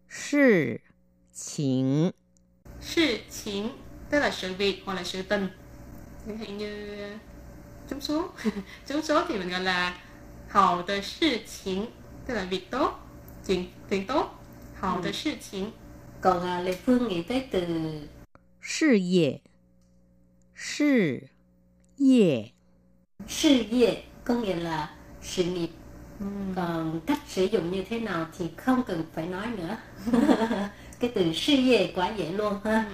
[0.09, 0.81] 事
[1.33, 2.13] 情
[2.81, 3.71] sự情
[4.11, 5.49] tức là sự việc hoặc là sự tình
[6.27, 6.97] chẳng hạn như
[7.91, 8.29] trúng số
[8.87, 9.99] trúng số thì mình gọi là
[10.49, 11.87] hào tờ sự情
[12.27, 13.01] tức là việc tốt
[13.48, 15.12] chuyện chuyện tốt, hào ừ.
[15.12, 15.72] sự chính.
[16.22, 17.62] Còn à, Lê Phương nghĩ tới từ
[18.62, 19.38] sự nghiệp,
[20.56, 21.20] sự
[21.98, 22.52] nghiệp,
[23.28, 25.70] sự nghiệp có nghĩa là sự nghiệp.
[26.20, 26.26] Ừ.
[26.56, 29.78] Còn cách sử dụng như thế nào thì không cần phải nói nữa.
[31.00, 32.92] cái từ sự nghiệp quá dễ luôn ha.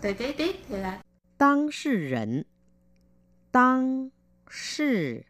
[0.00, 1.00] Từ kế tiếp thì là
[1.38, 2.42] tăng sự rỉnh,
[3.52, 4.08] tăng
[4.50, 5.20] sự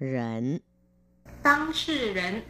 [0.00, 0.58] rỉnh,
[1.42, 2.40] tăng sự rỉnh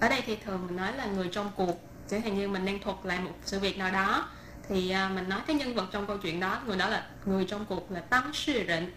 [0.00, 2.78] ở đây thì thường mình nói là người trong cuộc chẳng hạn như mình đang
[2.78, 4.28] thuật lại một sự việc nào đó
[4.68, 7.44] thì à, mình nói cái nhân vật trong câu chuyện đó người đó là người
[7.44, 8.92] trong cuộc là tăng sư định.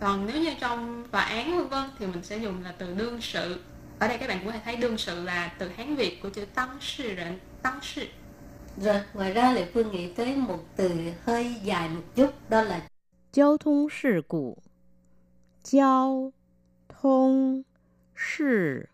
[0.00, 3.20] còn nếu như trong tòa án vân vân thì mình sẽ dùng là từ đương
[3.20, 3.60] sự
[3.98, 6.28] ở đây các bạn cũng có thể thấy đương sự là từ hán việt của
[6.28, 7.38] chữ tăng sư định.
[7.62, 8.02] tăng sư
[8.76, 10.90] rồi ngoài ra lại phương nghĩ tới một từ
[11.24, 12.80] hơi dài một chút đó là
[13.32, 14.56] giao thông sự cụ
[15.64, 16.32] giao
[16.88, 17.62] thông
[18.16, 18.86] sự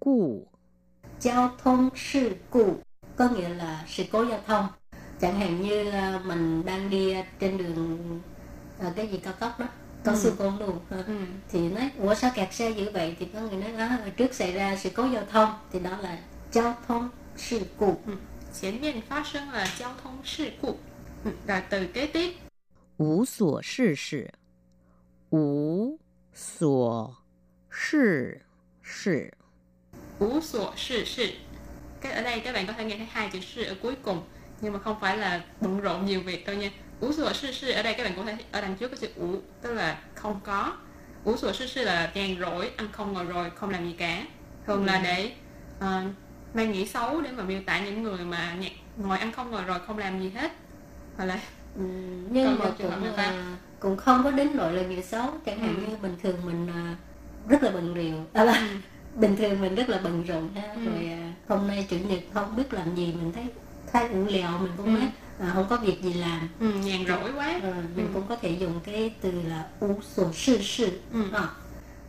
[0.00, 0.46] cụ
[1.19, 2.73] giao thông sự故
[3.15, 4.67] có nghĩa là sự cố giao thông
[5.21, 8.21] chẳng hạn như à, mình đang đi à, trên đường
[8.79, 9.67] à, cái gì cao tốc đó
[10.05, 10.17] có Ừ.
[10.17, 10.97] sự cố luôn ha.
[11.07, 11.13] ừ.
[11.49, 14.33] thì nói ủa sao kẹt xe dữ vậy thì có người nói à, hồi trước
[14.33, 16.17] xảy ra sự cố giao thông thì đó là
[16.51, 17.95] giao thông sự故
[18.53, 20.77] 前面发生了交通事故
[21.25, 21.31] ừ.
[21.47, 22.33] rồi từ kế tiếp
[22.97, 24.33] 无所事事
[25.31, 25.97] 无
[26.33, 27.15] 所
[27.69, 28.41] 事
[28.81, 29.33] 事
[30.18, 31.26] Ú sủa sự sự
[32.00, 34.22] cái ở đây các bạn có thể nghe thấy hai chữ sự ở cuối cùng
[34.60, 36.70] nhưng mà không phải là bận rộn nhiều việc đâu nha.
[37.00, 39.08] Ú sủa sự sự ở đây các bạn có thể ở đằng trước có chữ
[39.16, 40.72] ú tức là không có.
[41.24, 44.22] Ú sủa sự sự là nhàn rỗi ăn không ngồi rồi không làm gì cả.
[44.66, 45.32] Thường là để
[45.80, 46.02] ờ,
[46.54, 49.62] mang nghĩa xấu để mà miêu tả những người mà nhạc, ngồi ăn không ngồi
[49.64, 50.52] rồi không làm gì hết.
[51.16, 51.40] Hoặc là
[51.76, 51.82] Ừ,
[52.30, 55.30] nhưng Còn mà cũng người ta- là cũng không có đến nỗi là nghĩa xấu.
[55.46, 55.90] Chẳng hạn Ừ.
[55.90, 56.96] như bình thường mình à,
[57.48, 58.68] rất là bận rộn à, là,
[59.15, 60.85] bình thường mình rất là bận rộn ha Ừ.
[60.85, 63.43] rồi à, hôm nay chủ nhật không biết làm gì mình thấy
[63.91, 64.91] thay ủ lèo mình cũng Ừ.
[64.99, 68.11] nói à, không có việc gì làm ừ, nhàn rỗi quá Ờ, mình Ừ.
[68.13, 71.23] cũng có thể dùng cái từ là ủ sổ sự sự Ừ.
[71.31, 71.49] à,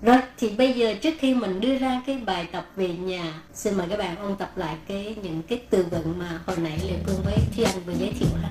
[0.03, 3.75] Rồi thì bây giờ trước khi mình đưa ra cái bài tập về nhà, xin
[3.75, 6.97] mời các bạn ôn tập lại cái những cái từ vựng mà hồi nãy Lê
[7.07, 8.49] Phương với Thi Anh vừa giới thiệu đó.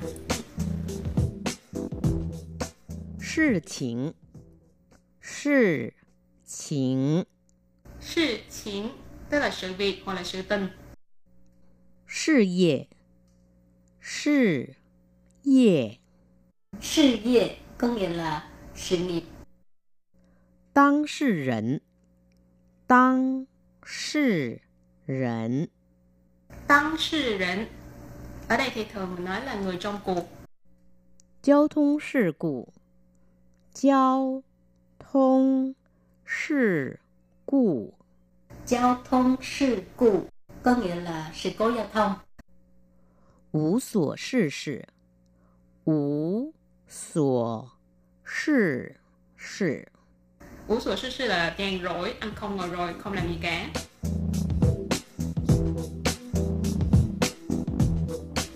[3.20, 4.14] 事情，
[5.20, 5.92] 事
[6.46, 7.24] 情，
[8.00, 8.88] sự 情
[9.30, 10.68] tức là sự việc hoặc là sự tình.
[12.06, 12.88] 事业，
[14.00, 14.76] 事
[15.42, 15.98] 业，
[16.80, 19.24] Sự nghiệp có nghĩa là sự nghiệp.
[20.72, 21.80] 当事人，
[22.86, 23.46] 当
[23.84, 24.60] 事
[25.06, 25.68] 人，
[26.66, 27.66] Tăng sự rỉnh.
[28.48, 30.28] Ở đây thì thường mình nói là người trong cuộc.
[31.42, 32.72] 交通事故，
[33.72, 34.42] 交
[34.98, 35.74] 通
[36.24, 37.00] 事
[37.48, 37.94] 故，
[38.66, 40.28] Giao thông sự故
[40.62, 42.14] có nghĩa là sự cố giao thông.
[43.52, 44.88] 无所事事，
[45.84, 46.52] 无
[46.88, 47.70] 所
[48.24, 48.96] 事
[49.36, 49.88] 事，
[50.66, 53.70] Ủ sủa sư sư là nhàn rỗi, ăn không ngồi rồi, không làm gì cả.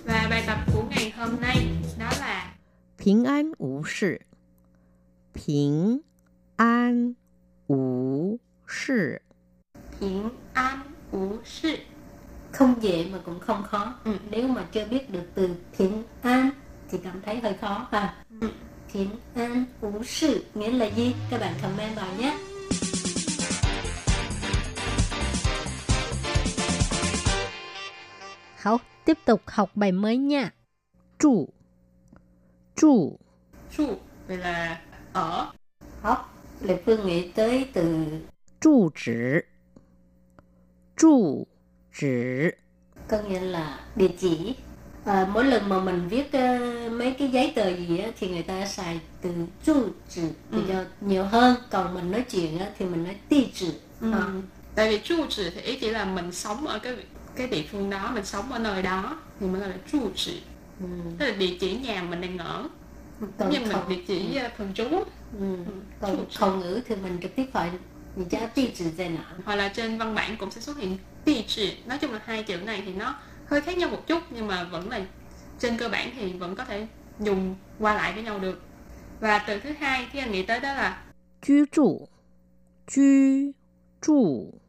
[0.04, 2.54] Và bài tập của ngày hôm nay đó là
[2.96, 4.22] 平安无事，
[5.34, 6.02] 平
[6.56, 7.14] 安
[7.66, 9.21] 无 事。
[9.99, 10.79] Bình an
[11.11, 11.77] vô sự.
[12.51, 13.93] Không dễ mà cũng không khó.
[14.03, 14.11] Ừ.
[14.29, 16.49] Nếu mà chưa biết được từ bình an
[16.91, 18.15] thì cảm thấy hơi khó ha.
[18.41, 18.49] Ừ.
[18.93, 21.15] Bình an vô sự nghĩa là gì?
[21.29, 22.37] Các bạn comment vào nhé.
[28.55, 30.51] Hảo, tiếp tục học bài mới nha.
[31.19, 31.49] Trụ
[32.75, 33.19] Trụ
[33.77, 33.97] Trụ
[34.27, 34.81] là
[35.13, 35.51] ở
[36.01, 38.05] Học Lệ Phương nghĩ tới từ
[38.62, 39.44] 住址，
[40.96, 41.46] 住
[41.92, 42.54] 址
[43.08, 44.54] có nghĩa là địa chỉ
[45.04, 46.58] à, mỗi lần mà mình viết ờ,
[46.90, 49.30] mấy cái giấy tờ gì á, thì người ta xài từ
[49.64, 50.64] trụ trừ để Ừ.
[50.68, 53.66] cho nhiều hơn còn mình nói chuyện á, thì mình nói ti trừ
[54.00, 54.12] Ừ.
[54.12, 54.30] Ờ.
[54.74, 56.96] Tại vì trụ trì thì ý chỉ là mình sống ở cái
[57.36, 60.42] cái địa phương đó, mình sống ở nơi đó thì mới gọi là trụ trì.
[60.80, 60.86] ừ.
[61.18, 62.68] Tức là địa chỉ nhà mình đang ở.
[63.20, 64.84] Giống còn như mình không địa chỉ uh, thường trú
[65.40, 65.56] ừ.
[66.00, 67.70] còn khẩu ngữ thì mình trực tiếp hỏi
[68.16, 71.76] mình cha ti trừ在哪 hoặc là trên văn bản cũng sẽ xuất hiện địa chỉ.
[71.86, 73.14] Nói chung là hai chữ này thì nó
[73.46, 75.00] hơi khác nhau một chút nhưng mà vẫn là
[75.58, 76.86] trên cơ bản thì vẫn có thể
[77.20, 78.62] dùng qua lại với nhau được.
[79.20, 81.02] Và từ thứ hai thì anh nghĩ tới đó là
[81.42, 82.08] 居住
[82.86, 83.54] 居
[84.00, 84.60] 住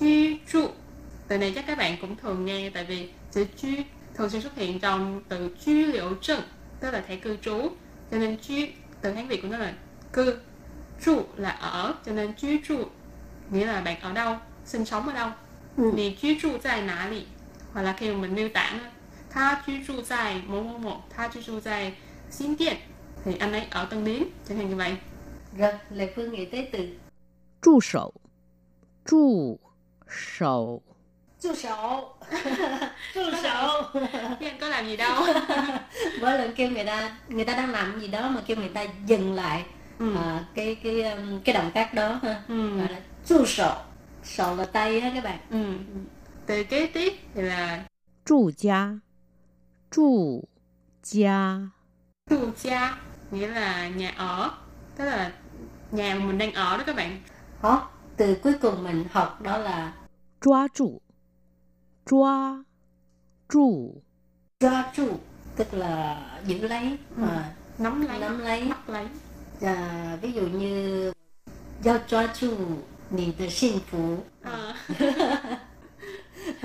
[0.00, 0.68] 居住.
[1.28, 5.22] Từ này chắc các bạn cũng thường nghe tại vì chữ居thường xuyên xuất hiện trong
[5.28, 6.40] từ居liệu trần
[6.80, 7.70] tức là thẻ cư trú
[8.10, 8.68] cho nên居
[9.00, 9.74] từ Hán Việt của nó là
[10.12, 10.38] cư
[11.05, 12.83] trụ là ở cho nên chú trụ
[13.51, 14.35] nghĩa là bạn ở đâu
[14.65, 15.29] sinh sống ở đâu
[15.77, 15.91] ừ.
[15.95, 17.25] nì chú trụ tại nã lì
[17.73, 18.89] hoặc là khi mà mình miêu tả nữa
[19.29, 21.95] tha chú trụ tại mô mô mô tha chú trụ tại
[22.29, 22.77] xin điện
[23.25, 27.79] thì anh ấy ở Tân Điếm chẳng hạn như vậy。Rồi Lệ Phương nghĩ tới từ。trụ
[27.81, 28.07] sở
[29.05, 29.59] trụ
[30.09, 30.57] sở
[31.41, 32.01] trụ sở
[33.13, 33.83] trụ sở
[34.39, 35.23] em có làm gì đâu。
[36.21, 38.85] Mỗi lần kêu người ta người ta đang làm gì đó mà kêu người ta
[39.07, 39.65] dừng lại
[39.99, 40.15] ừ.
[40.15, 42.43] à, cái cái um, cái động tác đó ha.
[42.47, 42.77] Ừ.
[42.77, 43.45] gọi là sổ
[44.23, 45.39] sổ là tay á các bạn.
[45.49, 45.63] Ừ.
[45.65, 45.99] ừ.
[46.45, 47.85] từ kế tiếp thì là
[48.25, 48.89] trụ gia.
[49.91, 50.43] Trụ
[51.03, 51.57] gia.
[52.29, 52.97] Trụ gia
[53.31, 54.51] nghĩa là nhà ở
[54.95, 55.31] tức là
[55.91, 57.21] nhà mà mình đang ở đó các bạn.
[57.61, 57.77] Hả
[58.17, 59.93] từ cuối cùng mình học đó là
[60.41, 61.01] chóa trụ
[62.05, 62.63] chóa
[63.49, 64.01] trụ
[64.59, 65.19] chóa trụ
[65.55, 67.21] tức là giữ lấy ừ.
[67.21, 68.69] mà nắm lấy nắm lấy.
[68.69, 69.07] bắt lấy.
[69.62, 71.12] à, ví dụ như
[71.82, 72.56] giao抓住
[73.10, 74.74] 你的幸福 à.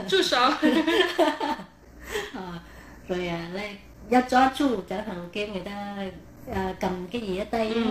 [0.08, 0.50] trụ sở
[2.34, 2.60] à,
[3.08, 3.78] rồi à, đây
[4.10, 5.98] giao抓住chẳng hạn kêu người ta
[6.54, 7.74] à, cầm cái gì ở tay á.
[7.74, 7.82] ừ.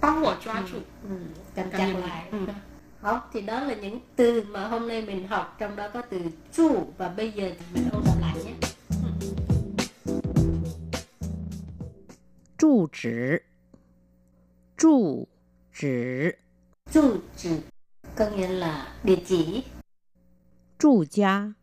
[0.00, 0.76] 帮我抓住
[1.08, 1.16] ừ,
[1.54, 2.00] cầm Cầm chặt giùm.
[2.00, 2.38] lại Ừ.
[3.00, 6.20] học thì đó là những từ mà hôm nay mình học trong đó có từ
[6.52, 8.52] trụ và bây giờ thì mình ôn tập lại nhé
[14.76, 15.28] 住
[15.72, 16.38] 址
[16.92, 17.60] 住址 trụ trừ
[18.16, 19.64] có nghĩa là địa chỉ
[20.78, 21.54] 住家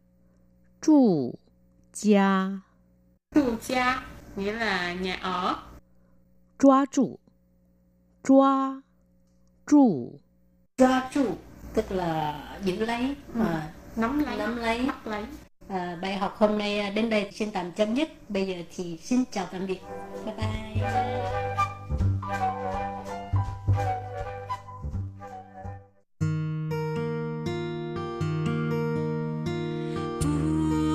[0.82, 1.36] 住
[1.94, 2.62] 家
[3.36, 4.04] trụ gia
[4.36, 5.56] nghĩa là nhà ở
[6.58, 7.20] 抓住
[8.24, 8.82] 抓
[9.66, 10.20] 住
[10.78, 11.26] 抓trụ
[11.74, 13.42] tức là giữ lấy Ừ.
[13.42, 15.24] à, nắm lấy nắm lấy bắt lấy
[15.68, 18.98] à, bài học hôm nay à, đến đây xin tạm chấm dứt bây giờ thì
[18.98, 19.80] xin chào tạm biệt
[20.26, 21.53] bye bye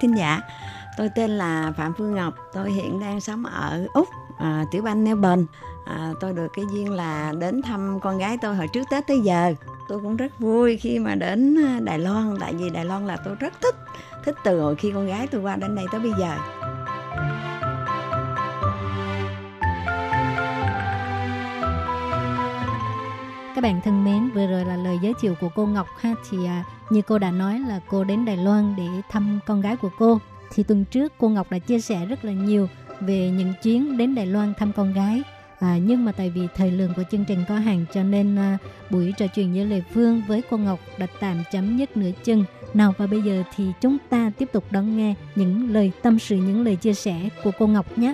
[0.00, 0.40] Thính giả.
[0.96, 2.34] Tôi tên là Phạm Phương Ngọc.
[2.52, 5.44] Tôi hiện đang sống ở Úc, à, tiểu bang Melbourne.
[5.86, 9.20] À, tôi được cái duyên là đến thăm con gái tôi hồi trước Tết tới
[9.20, 9.54] giờ.
[9.88, 13.16] Tôi cũng rất vui khi mà đến à, Đài Loan, tại vì Đài Loan là
[13.16, 13.74] tôi rất thích.
[14.24, 16.36] Thích từ hồi khi con gái tôi qua đến đây tới bây giờ.
[23.56, 26.46] Các bạn thân mến, vừa rồi là lời giới thiệu của cô Ngọc ha thì
[26.46, 29.90] à, như cô đã nói là cô đến Đài Loan để thăm con gái của
[29.98, 30.18] cô.
[30.54, 32.68] Thì tuần trước cô Ngọc đã chia sẻ rất là nhiều
[33.00, 35.22] về những chuyến đến Đài Loan thăm con gái.
[35.60, 38.58] À, nhưng mà tại vì thời lượng của chương trình có hạn cho nên à,
[38.90, 42.44] buổi trò chuyện với Lê Phương với cô Ngọc đã tạm chấm dứt nửa chừng.
[42.74, 46.36] Nào và bây giờ thì chúng ta tiếp tục đón nghe những lời tâm sự,
[46.36, 48.12] những lời chia sẻ của cô Ngọc nhé.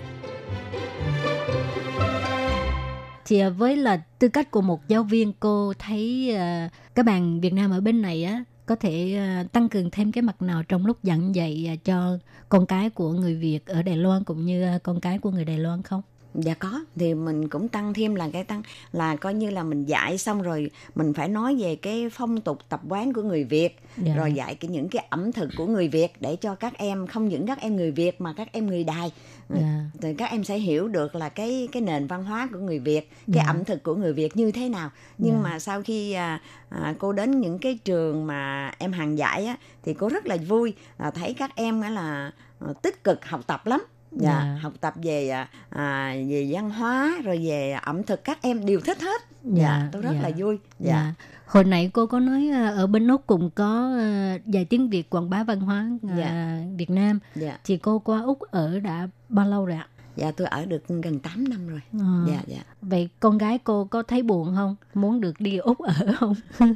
[3.25, 7.07] Thì ờ, với là tư cách của một giáo viên cô thấy ờ, uh, các
[7.07, 10.43] bạn Việt Nam ở bên này á có thể uh, tăng cường thêm cái mặt
[10.43, 14.25] nào trong lúc giảng dạy uh, cho con cái của người Việt ở Đài Loan
[14.25, 16.03] cũng như uh, con cái của người Đài Loan không?
[16.35, 19.85] Dạ có, thì mình cũng tăng thêm là cái tăng là coi như là mình
[19.85, 23.79] dạy xong rồi mình phải nói về cái phong tục tập quán của người Việt,
[23.97, 24.15] Dạ.
[24.17, 27.29] rồi dạy cái những cái ẩm thực của người Việt để cho các em không
[27.29, 29.13] những các em người Việt mà các em người Đài
[29.49, 29.81] Dạ.
[30.01, 33.11] thì các em sẽ hiểu được là cái cái nền văn hóa của người Việt,
[33.11, 33.43] cái Dạ.
[33.47, 34.91] ẩm thực của người Việt như thế nào.
[35.19, 35.41] Nhưng Dạ.
[35.51, 39.57] mà sau khi à, à, cô đến những cái trường mà em hàng dạy á
[39.85, 43.41] thì cô rất là vui là thấy các em á là à, tích cực học
[43.47, 43.81] tập lắm.
[44.17, 44.59] Dạ, Dạ.
[44.63, 48.81] học tập về à, à, về văn hóa rồi về ẩm thực các em đều
[48.81, 49.23] thích hết.
[49.45, 50.21] Dạ, Dạ, tôi rất dạ.
[50.23, 50.59] là vui.
[50.79, 50.93] Dạ.
[50.93, 51.15] Dạ.
[51.47, 55.11] Hồi nãy cô có nói à, ở bên Úc cũng có à, dạy tiếng Việt
[55.11, 56.59] quảng bá văn hóa à, Dạ.
[56.77, 57.19] Việt Nam.
[57.35, 57.59] Dạ.
[57.65, 59.87] Thì cô qua Úc ở đã bao lâu rồi ạ?
[60.17, 61.81] Dạ tôi ở được gần 8 năm rồi.
[61.93, 62.07] Ờ.
[62.29, 62.63] Dạ dạ.
[62.83, 64.77] Vậy con gái cô có thấy buồn không?
[64.95, 66.35] Muốn được đi Úc ở không?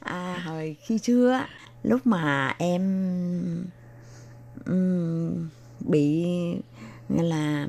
[0.00, 1.40] À, hồi khi xưa
[1.82, 2.82] lúc mà em
[4.64, 5.48] ừm,
[5.80, 6.24] bị
[7.08, 7.68] là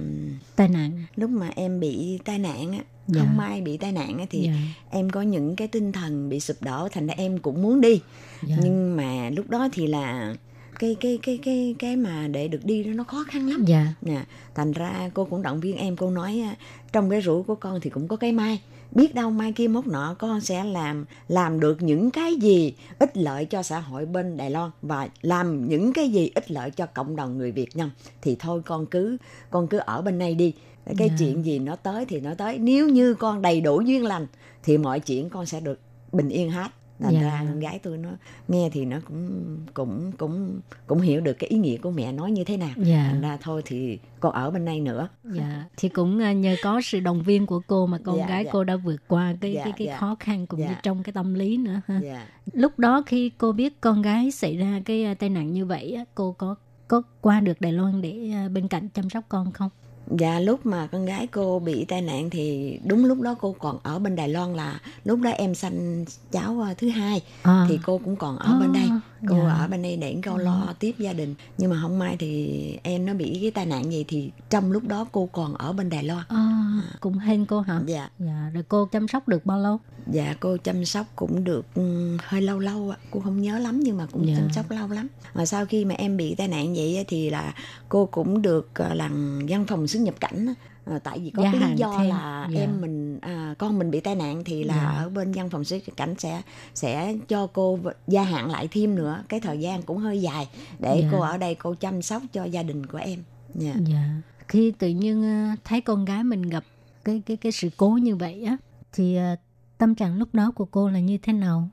[0.56, 0.92] Tai nạn.
[1.16, 3.22] lúc mà em bị tai nạn á Dạ.
[3.22, 4.54] không may bị tai nạn á thì Dạ.
[4.90, 8.02] em có những cái tinh thần bị sụp đổ thành ra em cũng muốn đi
[8.44, 8.56] Dạ.
[8.64, 10.36] nhưng mà lúc đó thì là
[10.80, 13.88] cái cái cái cái cái mà để được đi đó nó khó khăn lắm Dạ.
[14.02, 14.24] nè
[14.56, 16.44] thành ra cô cũng động viên em cô nói
[16.92, 19.88] trong cái rủi của con thì cũng có cái mai biết đâu mai kia mốt
[19.88, 24.38] nọ con sẽ làm làm được những cái gì ích lợi cho xã hội bên
[24.38, 27.92] Đài Loan và làm những cái gì ích lợi cho cộng đồng người Việt Nam.
[28.22, 29.18] Thì thôi con cứ
[29.50, 30.54] con cứ ở bên này đi.
[30.98, 31.16] Cái Dạ.
[31.20, 32.58] chuyện gì nó tới thì nó tới.
[32.58, 34.28] Nếu như con đầy đủ duyên lành
[34.64, 35.80] thì mọi chuyện con sẽ được
[36.12, 36.68] bình yên hết
[37.00, 37.22] thành Dạ.
[37.22, 38.10] ra con gái tôi nó
[38.48, 42.32] nghe thì nó cũng cũng cũng cũng hiểu được cái ý nghĩa của mẹ nói
[42.32, 43.08] như thế nào Dạ.
[43.12, 46.82] thành ra thôi thì con ở bên đây nữa Dạ, thì cũng à, nhờ có
[46.84, 48.52] sự động viên của cô mà con Dạ, gái dạ.
[48.54, 49.98] cô đã vượt qua cái Dạ, cái cái dạ.
[49.98, 50.80] khó khăn cũng như Dạ.
[50.84, 52.00] trong cái tâm lý nữa ha.
[52.04, 55.66] dạ Lúc đó khi cô biết con gái xảy ra cái à, tai nạn như
[55.66, 56.56] vậy cô có
[56.88, 59.70] có qua được Đài Loan để à, bên cạnh chăm sóc con không?
[60.18, 63.78] Dạ lúc mà con gái cô bị tai nạn thì đúng lúc đó cô còn
[63.84, 67.66] ở bên Đài Loan là lúc đó em sanh cháu ờ, thứ hai À.
[67.70, 68.90] thì cô cũng còn ở bên À, đây
[69.30, 69.54] cô dạ.
[69.54, 73.06] ở bên đây để cô lo tiếp gia đình nhưng mà không may thì em
[73.06, 76.04] nó bị cái tai nạn gì thì trong lúc đó cô còn ở bên Đài
[76.04, 77.82] Loan À, cũng hên cô hả?
[77.86, 79.80] dạ Dạ, rồi cô chăm sóc được bao lâu?
[80.12, 83.80] dạ cô chăm sóc cũng được ừ, hơi lâu lâu ạ cô không nhớ lắm
[83.84, 84.34] nhưng mà cũng Dạ.
[84.38, 87.54] chăm sóc lâu lắm mà sau khi mà em bị tai nạn vậy thì là
[87.90, 90.54] cô cũng được ờ, làm văn phòng xuất nhập cảnh.
[90.86, 92.10] Ờ, tại vì có Gia cái lý do thêm.
[92.10, 92.60] là Dạ.
[92.60, 95.04] em mình à, con mình bị tai nạn thì là Dạ.
[95.04, 96.42] ở bên văn phòng xuất nhập cảnh sẽ
[96.74, 100.48] sẽ cho cô gia hạn lại thêm nữa cái thời gian cũng hơi dài
[100.80, 101.10] để Dạ.
[101.12, 103.24] cô ở đây cô chăm sóc cho gia đình của em
[103.56, 104.10] dạ Dạ.
[104.48, 106.64] Khi tự nhiên à, thấy con gái mình gặp
[107.04, 108.58] cái cái cái sự cố như vậy á
[108.94, 109.36] thì à,
[109.78, 111.70] tâm trạng lúc đó của cô là như thế nào?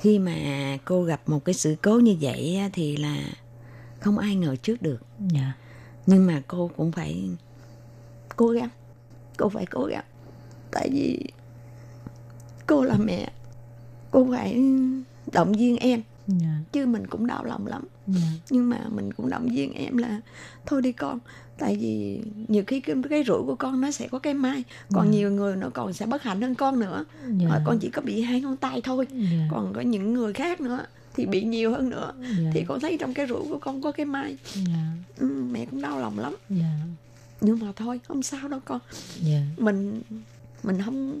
[0.00, 0.34] khi mà
[0.84, 3.16] cô gặp một cái sự cố như vậy thì là
[4.00, 4.98] không ai ngờ trước được
[5.30, 5.52] Dạ.
[6.06, 7.28] nhưng mà cô cũng phải
[8.38, 8.68] cố gắng
[9.36, 10.04] cô phải cố gắng
[10.70, 11.18] tại vì
[12.66, 13.32] cô là mẹ
[14.10, 14.60] cô phải
[15.32, 16.48] động viên em Dạ.
[16.72, 18.20] chứ mình cũng đau lòng lắm Dạ.
[18.50, 20.20] nhưng mà mình cũng động viên em là
[20.66, 21.18] thôi đi con
[21.58, 25.06] tại vì nhiều khi cái, cái rủi của con nó sẽ có cái mai còn
[25.06, 25.12] Dạ.
[25.12, 27.04] nhiều người nó còn sẽ bất hạnh hơn con nữa.
[27.50, 29.48] Ờ, con chỉ có bị hai ngón tay thôi Dạ.
[29.50, 30.84] còn có những người khác nữa
[31.14, 32.50] thì bị nhiều hơn nữa Dạ.
[32.54, 34.92] thì con thấy trong cái rủi của con có cái mai Dạ.
[35.18, 36.70] ừ, mẹ cũng đau lòng lắm Dạ.
[37.40, 38.80] Nhưng mà thôi không sao đâu con
[39.20, 39.40] Dạ.
[39.56, 40.02] mình
[40.62, 41.20] mình không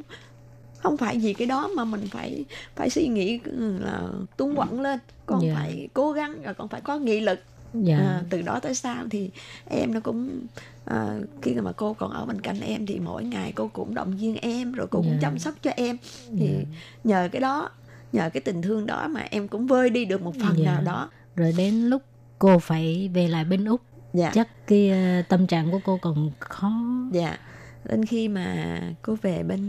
[0.78, 2.44] không phải vì cái đó mà mình phải
[2.76, 3.40] phải suy nghĩ
[3.80, 4.02] là
[4.36, 5.54] tung quẩn lên con Dạ.
[5.54, 7.38] phải cố gắng và con phải có nghị lực
[7.74, 7.98] Dạ.
[7.98, 9.30] à, từ đó tới sau thì
[9.70, 10.46] em nó cũng
[10.84, 14.16] à, khi mà cô còn ở bên cạnh em thì mỗi ngày cô cũng động
[14.16, 15.18] viên em rồi cô cũng Dạ.
[15.20, 15.96] chăm sóc cho em
[16.38, 16.64] thì Dạ.
[17.04, 17.70] nhờ cái đó
[18.12, 20.64] nhờ cái tình thương đó mà em cũng vơi đi được một phần Dạ.
[20.64, 22.02] nào đó Rồi đến lúc
[22.38, 23.80] cô phải về lại bên Úc,
[24.18, 26.72] dạ chắc cái ờ, tâm trạng của cô còn khó.
[27.12, 27.38] dạ
[27.84, 29.62] đến khi mà cô về bên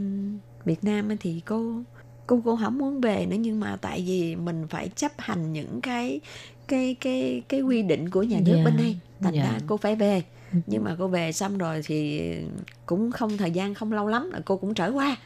[0.65, 1.73] Việt Nam thì cô
[2.27, 5.81] cô cô không muốn về nữa nhưng mà tại vì mình phải chấp hành những
[5.81, 6.19] cái
[6.67, 9.43] cái cái cái quy định của nhà nước Dạ, bên đây thành dạ.
[9.43, 10.23] ra cô phải về
[10.67, 12.31] nhưng mà cô về xong rồi thì
[12.85, 15.17] cũng không thời gian không lâu lắm là cô cũng trở qua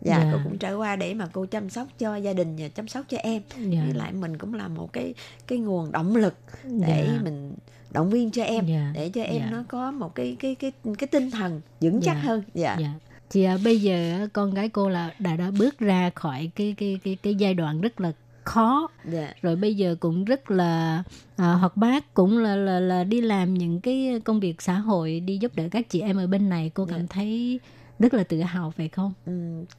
[0.00, 0.30] dạ, Dạ.
[0.32, 3.04] cô cũng trở qua để mà cô chăm sóc cho gia đình và chăm sóc
[3.08, 3.80] cho em Dạ.
[3.84, 5.14] với lại mình cũng là một cái
[5.46, 7.20] cái nguồn động lực để Dạ.
[7.24, 7.52] mình
[7.92, 8.90] động viên cho em Dạ.
[8.94, 9.50] để cho em Dạ.
[9.50, 12.22] nó có một cái cái cái cái tinh thần vững chắc Dạ.
[12.22, 12.90] hơn dạ Dạ.
[13.30, 16.98] Thì à, bây giờ con gái cô là đã đã bước ra khỏi cái cái
[17.04, 18.12] cái cái giai đoạn rất là
[18.44, 21.02] khó dạ rồi bây giờ cũng rất là
[21.36, 25.20] à, hoạt bát cũng là, là là đi làm những cái công việc xã hội
[25.20, 27.60] đi giúp đỡ các chị em ở bên này cô cảm thấy
[27.98, 29.12] rất là tự hào phải không?
[29.26, 29.32] Ừ,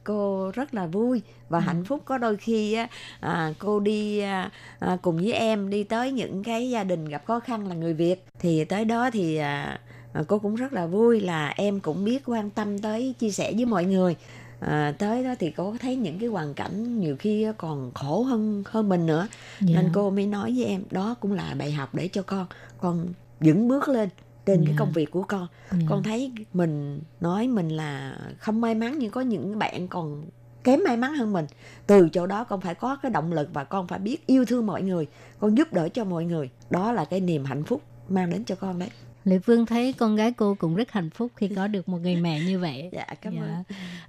[0.04, 2.02] cô rất là vui và hạnh phúc.
[2.04, 2.88] Có đôi khi á,
[3.20, 7.24] à, cô đi à, à, cùng với em đi tới những cái gia đình gặp
[7.26, 8.24] khó khăn là người Việt.
[8.38, 9.80] Thì tới đó thì à,
[10.12, 13.52] à, cô cũng rất là vui là em cũng biết quan tâm tới chia sẻ
[13.56, 14.16] với mọi người.
[14.60, 18.62] À, tới đó thì cô thấy những cái hoàn cảnh nhiều khi còn khổ hơn
[18.66, 19.28] hơn mình nữa.
[19.60, 19.82] Dạ.
[19.82, 22.46] nên cô mới nói với em đó cũng là bài học để cho con
[22.80, 23.06] con
[23.40, 24.08] vững bước lên
[24.46, 24.78] trên cái Dạ.
[24.78, 25.78] công việc của con Dạ.
[25.88, 30.24] con thấy mình nói mình là không may mắn nhưng có những bạn còn
[30.64, 31.46] kém may mắn hơn mình
[31.86, 34.66] từ chỗ đó con phải có cái động lực và con phải biết yêu thương
[34.66, 35.06] mọi người
[35.38, 38.54] con giúp đỡ cho mọi người đó là cái niềm hạnh phúc mang đến cho
[38.54, 38.88] con đấy
[39.24, 42.16] Lệ Phương thấy con gái cô cũng rất hạnh phúc khi có được một người
[42.16, 42.88] mẹ như vậy.
[42.92, 43.40] dạ cảm Dạ.
[43.42, 43.62] ơn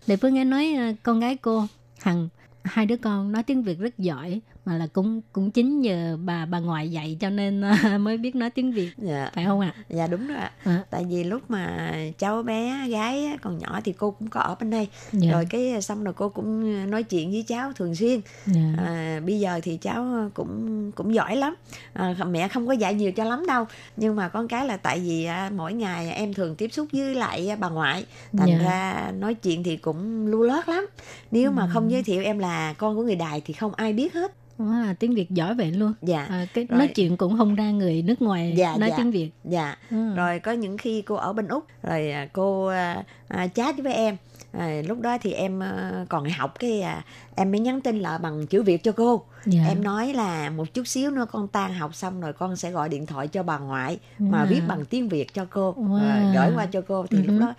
[0.05, 1.65] Lệ Phương nghe nói à, con gái cô
[1.99, 2.29] Hằng
[2.63, 6.45] hai đứa con nói tiếng Việt rất giỏi mà là cũng cũng chính nhờ bà
[6.45, 9.31] bà ngoại dạy cho nên à, mới biết nói tiếng Việt dạ.
[9.35, 9.73] phải không ạ?
[9.89, 10.51] dạ đúng rồi ạ.
[10.63, 14.55] À, tại vì lúc mà cháu bé gái còn nhỏ thì cô cũng có ở
[14.59, 14.87] bên đây.
[15.11, 18.21] Dạ, rồi cái xong rồi cô cũng nói chuyện với cháu thường xuyên.
[18.45, 21.55] Dạ, à, bây giờ thì cháu cũng cũng giỏi lắm.
[21.93, 23.65] À, mẹ không có dạy nhiều cho lắm đâu.
[23.97, 27.15] Nhưng mà con cái là tại vì à, mỗi ngày em thường tiếp xúc với
[27.15, 28.05] lại bà ngoại.
[28.37, 28.57] Thành Dạ.
[28.57, 30.85] ra nói chuyện thì cũng lưu lót lắm.
[31.31, 34.13] Nếu mà không giới thiệu em là con của người đài thì không ai biết
[34.13, 34.31] hết
[34.69, 35.93] Là tiếng Việt giỏi vậy luôn.
[36.01, 36.79] dạ À, cái Rồi.
[36.79, 38.97] nói chuyện cũng không ra người nước ngoài Dạ, nói dạ.
[38.97, 39.29] tiếng Việt.
[39.43, 40.13] dạ Ừ.
[40.15, 43.93] rồi có những khi cô ở bên úc rồi à, cô à, à, chat với
[43.93, 44.17] em
[44.51, 47.03] à, lúc đó thì em à, còn học cái à,
[47.35, 49.61] em mới nhắn tin lại bằng chữ việt cho cô Dạ.
[49.67, 52.89] em nói là một chút xíu nữa con tan học xong rồi con sẽ gọi
[52.89, 54.47] điện thoại cho bà ngoại mà Wow.
[54.49, 55.99] viết bằng tiếng việt cho cô Wow.
[56.09, 57.53] à, gửi qua cho cô thì Ừ lúc đó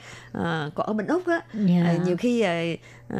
[0.44, 1.82] à, cô ở bên úc á Dạ.
[1.84, 2.62] à, nhiều khi à,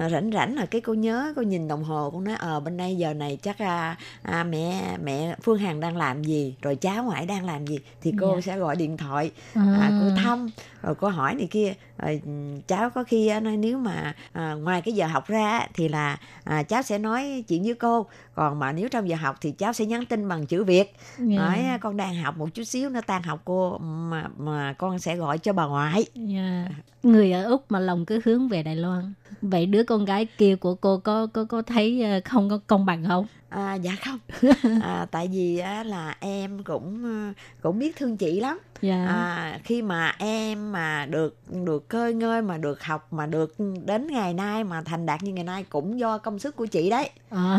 [0.01, 2.77] à, rảnh rảnh là cái cô nhớ cô nhìn đồng hồ con nói ờ bên
[2.77, 7.05] đây giờ này chắc à, à, mẹ mẹ phương hằng đang làm gì rồi cháu
[7.05, 8.41] ngoại đang làm gì thì cô Dạ.
[8.41, 9.63] sẽ gọi điện thoại À.
[9.81, 10.49] à, cô thăm
[10.83, 12.31] rồi cô hỏi này kia rồi ừ,
[12.69, 16.63] cháu có khi nói nếu mà à, ngoài cái giờ học ra thì là à,
[16.63, 19.87] cháu sẽ nói chuyện với cô còn mà nếu trong giờ học thì cháu sẽ
[19.87, 21.37] nhắn tin bằng chữ việt Dạ.
[21.37, 24.99] nói "À, con đang học một chút xíu nó tan học cô mà mà con
[24.99, 26.67] sẽ gọi cho bà ngoại Dạ.
[27.03, 29.13] Người ở Úc mà lòng cứ hướng về Đài Loan.
[29.43, 32.87] Vậy đứa con gái kia của cô có có có thấy ờ, không có công
[32.87, 33.27] bằng không?
[33.49, 34.19] À, dạ không
[34.83, 39.07] à, tại vì á, là em cũng ờ, cũng biết thương chị lắm Dạ.
[39.07, 43.55] à, khi mà em mà được được cơi ngơi mà được học mà được
[43.87, 46.91] đến ngày nay mà thành đạt như ngày nay cũng do công sức của chị
[46.91, 47.59] đấy À,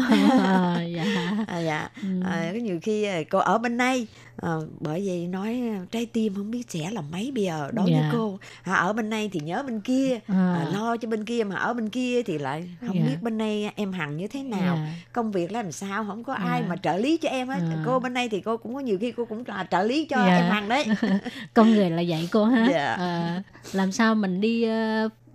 [0.96, 1.06] dạ.
[1.48, 2.08] à, dạ Ừ.
[2.26, 6.06] à, có nhiều khi ờ, cô ở bên đây ờ, bởi vì nói ờ, trái
[6.06, 8.10] tim không biết sẽ là mấy bây giờ đối với Dạ.
[8.14, 10.56] cô à, ở bên đây thì nhớ bên kia À.
[10.60, 13.02] à, lo cho bên kia mà ở bên kia thì lại không Dạ.
[13.06, 14.94] biết bên đây em hằng như thế nào Dạ.
[15.14, 16.68] công việc làm sao không có ai Dạ.
[16.70, 17.84] mà trợ lý cho em hết À.
[17.86, 20.18] cô bên đây thì cô cũng có nhiều khi cô cũng là trợ lý cho
[20.18, 20.38] Dạ.
[20.38, 20.86] em hằng đấy
[21.54, 22.94] con người là vậy cô ha Dạ.
[22.94, 23.42] Ờ,
[23.74, 24.68] làm sao mình đi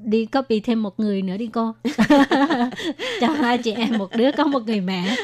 [0.04, 1.74] đi copy thêm một người nữa đi cô.
[3.20, 5.16] Cho hai chị em một đứa có một người mẹ.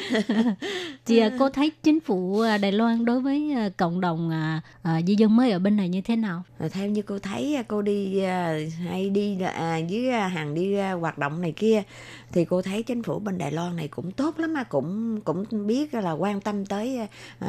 [1.07, 4.61] Thì à, cô thấy chính phủ à, Đài Loan đối với à, cộng đồng à,
[4.83, 6.43] à, di dân mới ở bên này như thế nào?
[6.71, 8.21] Theo như cô thấy cô đi
[8.89, 11.83] hay đi à, với hàng đi hoạt động này kia
[12.33, 15.67] thì cô thấy chính phủ bên Đài Loan này cũng tốt lắm mà cũng cũng
[15.67, 16.99] biết là quan tâm tới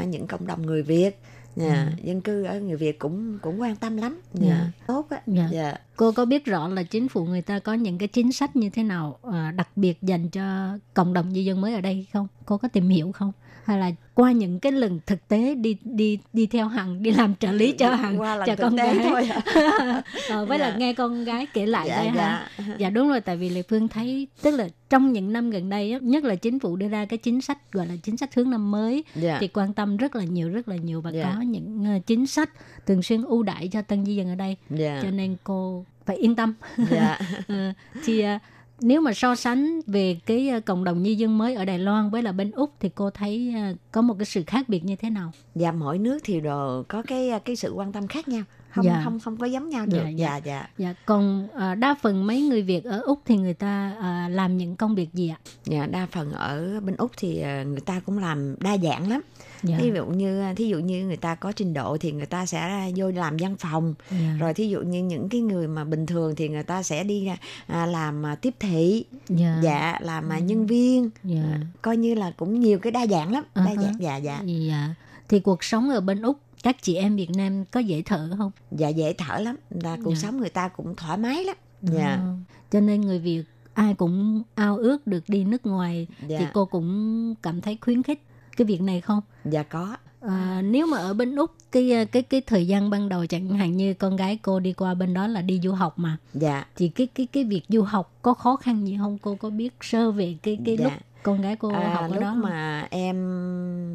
[0.08, 1.20] những cộng đồng người Việt
[1.56, 4.22] Dạ, dân cư ở người Việt cũng cũng quan tâm lắm.
[4.34, 4.72] Dạ, Dạ.
[4.88, 5.22] tốt á.
[5.28, 5.50] Dạ.
[5.52, 5.74] Dạ.
[5.96, 8.70] cô có biết rõ là chính phủ người ta có những cái chính sách như
[8.70, 12.28] thế nào à, đặc biệt dành cho cộng đồng di dân mới ở đây không
[12.46, 13.32] cô có tìm hiểu không
[13.66, 17.36] hay là qua những cái lần thực tế đi đi đi theo hằng đi làm
[17.36, 19.42] trợ lý cho hằng cho con gái thôi à.
[20.30, 20.76] Ờ, với là Dạ.
[20.78, 22.66] nghe con gái kể lại Dạ, đây ha dạ.
[22.80, 25.92] dạ đúng rồi tại vì lệ phương thấy tức là trong những năm gần đây
[25.92, 28.50] á, nhất là chính phủ đưa ra cái chính sách gọi là chính sách hướng
[28.50, 29.38] năm mới Dạ.
[29.42, 31.34] thì quan tâm rất là nhiều rất là nhiều và Dạ.
[31.36, 32.50] có những ờ, chính sách
[32.86, 35.00] thường xuyên ưu đãi cho tân di dân ở đây Dạ.
[35.04, 36.54] cho nên cô phải yên tâm
[36.92, 37.20] Dạ.
[37.48, 37.74] Ờ,
[38.06, 38.38] thì ờ,
[38.82, 42.10] nếu mà so sánh về cái ờ, cộng đồng di dân mới ở Đài Loan
[42.10, 44.96] với là bên Úc thì cô thấy ờ, có một cái sự khác biệt như
[44.96, 48.28] thế nào Dạ mỗi nước thì đều có cái ờ, cái sự quan tâm khác
[48.28, 48.44] nhau.
[48.76, 49.02] Không Dạ.
[49.04, 49.98] không không có giống nhau được.
[50.04, 50.40] Dạ, Dạ dạ.
[50.46, 50.68] dạ.
[50.78, 54.58] dạ còn ờ, đa phần mấy người Việt ở Úc thì người ta ờ, làm
[54.58, 58.00] những công việc gì ạ Dạ, đa phần ở bên Úc thì ờ, người ta
[58.06, 59.22] cũng làm đa dạng lắm.
[59.64, 59.78] Dạ.
[59.80, 62.92] Thí dụ như thí dụ như người ta có trình độ thì người ta sẽ
[62.96, 63.94] vô làm văn phòng.
[64.12, 64.36] Dạ.
[64.40, 67.30] Rồi thí dụ như những cái người mà bình thường thì người ta sẽ đi
[67.68, 69.06] à, làm à, tiếp thị.
[69.30, 69.60] Dạ.
[69.64, 71.10] Dạ, làm à, nhân viên.
[71.24, 71.60] Dạ.
[71.82, 73.44] Coi như là cũng nhiều cái đa dạng lắm.
[73.56, 73.82] Đa Uh-huh.
[73.84, 74.42] dạng dạ dạ.
[74.46, 74.90] Dạ.
[75.30, 78.52] Thì cuộc sống ở bên Úc các chị em Việt Nam có dễ thở không?
[78.72, 79.56] Dạ dễ thở lắm.
[79.70, 80.20] Là cuộc Dạ.
[80.22, 81.56] sống người ta cũng thoải mái lắm.
[81.82, 82.16] Dạ.
[82.22, 82.34] Ờ,
[82.72, 83.44] Cho nên người Việt
[83.74, 86.38] ai cũng ao ước được đi nước ngoài Dạ.
[86.40, 88.22] thì cô cũng cảm thấy khuyến khích
[88.58, 89.22] cái việc này không?
[89.46, 89.98] Dạ có.
[90.22, 93.78] À, nếu mà ở bên úc cái cái cái thời gian ban đầu chẳng hạn
[93.78, 96.66] như con gái cô đi qua bên đó là đi du học mà Dạ.
[96.76, 99.74] thì cái cái cái việc du học có khó khăn gì không cô có biết
[99.82, 100.84] sơ về cái cái Dạ.
[100.84, 100.94] lúc
[101.26, 103.16] con gái cô À, học ở lúc đó mà em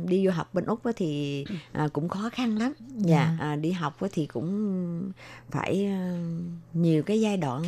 [0.09, 3.73] đi du học bên úc á thì à, cũng khó khăn lắm dạ à, đi
[3.73, 5.13] học á thì cũng
[5.51, 6.13] phải à,
[6.75, 7.63] nhiều cái giai đoạn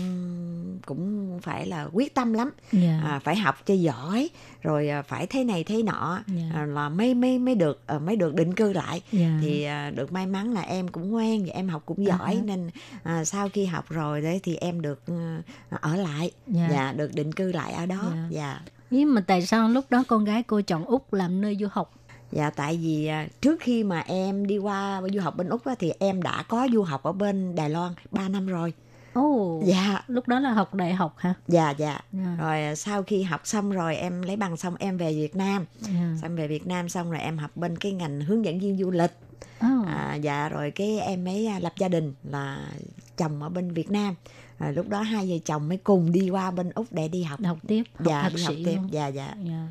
[0.86, 3.00] cũng phải là quyết tâm lắm Dạ.
[3.04, 4.28] à, phải học cho giỏi
[4.62, 6.42] rồi à, phải thế này thế nọ Dạ.
[6.54, 9.38] à, là mới mới mới được à, mới được định cư lại Dạ.
[9.42, 12.42] thì à, được may mắn là em cũng ngoan và em học cũng giỏi À.
[12.44, 12.70] nên
[13.02, 15.42] à, sau khi học rồi đấy thì em được à,
[15.80, 16.68] ở lại Dạ.
[16.70, 18.26] dạ được định cư lại ở đó Dạ.
[18.30, 18.60] dạ
[18.93, 21.93] Nhưng mà tại sao lúc đó con gái cô chọn úc làm nơi du học?
[22.32, 25.74] Dạ tại vì à, trước khi mà em đi qua du học bên Úc á,
[25.78, 28.72] thì em đã có du học ở bên Đài Loan 3 năm rồi.
[29.12, 30.03] Ồ, Dạ.
[30.07, 31.34] lúc đó là học đại học hả?
[31.49, 32.01] Dạ dạ.
[32.12, 32.36] Dạ.
[32.38, 35.64] Rồi à, sau khi học xong rồi em lấy bằng xong em về Việt Nam.
[35.80, 35.90] Dạ.
[36.22, 38.90] Xong về Việt Nam xong rồi em học bên cái ngành hướng dẫn viên du
[38.90, 39.12] lịch.
[39.61, 39.66] Ồ.
[39.86, 42.68] À, dạ rồi cái em mới à, lập gia đình là
[43.16, 44.14] chồng ở bên Việt Nam.
[44.62, 47.40] Rồi lúc đó hai vợ chồng mới cùng đi qua bên Úc để đi học.
[47.44, 48.76] học tiếp, học Dạ thạc đi học sĩ tiếp.
[48.76, 48.88] luôn.
[48.92, 49.34] Dạ dạ.
[49.44, 49.68] Dạ.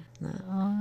[0.47, 0.71] Ờ,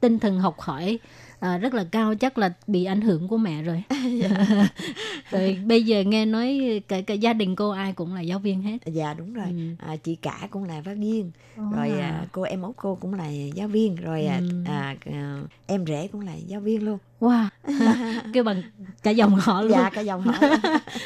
[0.00, 0.98] tinh thần học hỏi
[1.44, 3.82] à, rất là cao chắc là bị ảnh hưởng của mẹ rồi
[5.30, 8.62] rồi bây giờ nghe nói cả, cả gia đình cô ai cũng là giáo viên
[8.62, 9.46] hết Dạ đúng rồi.
[9.48, 9.86] Ừ.
[9.88, 11.30] À, chị cả cũng là giáo viên.
[11.56, 11.62] Ồ.
[11.76, 14.48] rồi à, cô em út cô cũng là giáo viên rồi à, Ừ.
[14.66, 17.46] à, à, em rể cũng là giáo viên luôn wow
[18.32, 18.62] kêu bằng
[19.02, 20.34] cả dòng họ luôn dạ cả dòng họ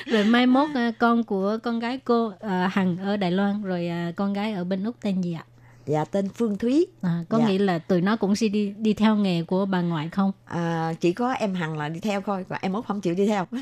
[0.06, 3.88] rồi mai mốt à, con của con gái cô à, hằng ở đài loan rồi
[3.88, 5.44] à, con gái ở bên úc tên gì ạ
[5.88, 6.86] dạ tên phương thúy.
[7.02, 7.46] À, có Dạ.
[7.46, 10.32] nghĩa là tụi nó cũng sẽ đi đi theo nghề của bà ngoại không?
[10.44, 13.26] À, chỉ có em hằng là đi theo thôi còn em út không chịu đi
[13.26, 13.46] theo.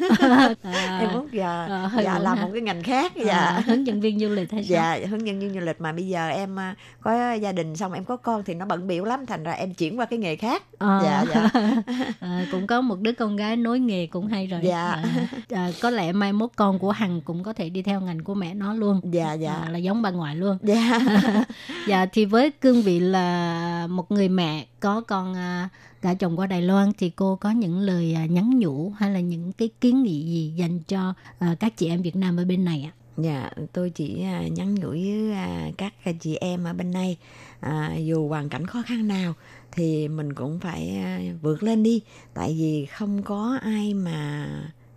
[0.63, 2.45] À, em út dạ, à, dạ buồn làm ha.
[2.45, 3.63] một cái ngành khác à, dạ.
[3.67, 4.99] hướng dẫn viên du lịch hay sao?
[4.99, 7.93] Dạ hướng dẫn viên du lịch mà bây giờ em à, có gia đình xong
[7.93, 10.37] em có con thì nó bận biểu lắm thành ra em chuyển qua cái nghề
[10.37, 10.63] khác.
[10.79, 11.51] À, dạ dạ.
[12.21, 14.61] à, cũng có một đứa con gái nối nghề cũng hay rồi.
[14.65, 14.91] Dạ.
[14.91, 15.05] à,
[15.51, 18.35] à, có lẽ mai mốt con của hằng cũng có thể đi theo ngành của
[18.35, 19.01] mẹ nó luôn.
[19.05, 19.53] Dạ dạ.
[19.53, 20.59] À, là giống bà ngoại luôn.
[20.63, 21.01] Dạ.
[21.89, 25.69] Dạ thì với cương vị là một người mẹ có con à,
[26.03, 29.21] gả chồng qua Đài Loan thì cô có những lời à, nhắn nhủ hay là
[29.21, 32.65] những cái kiến nghị gì dành cho à, các chị em Việt Nam ở bên
[32.65, 32.93] này ạ?
[33.17, 37.17] Dạ, tôi chỉ à, nhắn nhủ với à, các à, chị em ở bên đây.
[37.61, 39.35] À, dù hoàn cảnh khó khăn nào
[39.73, 41.03] thì mình cũng phải
[41.43, 42.01] vượt lên đi.
[42.35, 44.49] Tại vì không có ai mà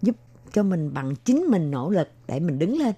[0.02, 0.16] giúp
[0.54, 2.96] cho mình bằng chính mình nỗ lực để mình đứng lên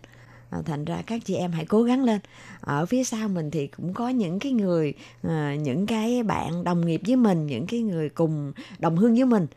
[0.52, 2.20] à, thành ra các chị em hãy cố gắng lên.
[2.62, 4.94] Ở phía sau mình thì cũng có những cái người
[5.24, 9.26] à, những cái bạn đồng nghiệp với mình những cái người cùng đồng hương với
[9.26, 9.48] mình.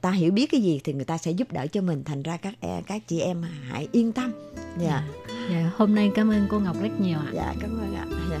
[0.00, 2.04] Ta hiểu biết cái gì thì người ta sẽ giúp đỡ cho mình.
[2.04, 4.32] Thành ra các e- các chị em hãy yên tâm.
[4.80, 5.08] Dạ.
[5.50, 7.30] Dạ, hôm nay cảm ơn cô Ngọc rất nhiều ạ.
[7.34, 8.06] dạ cảm ơn ạ.
[8.30, 8.40] Dạ.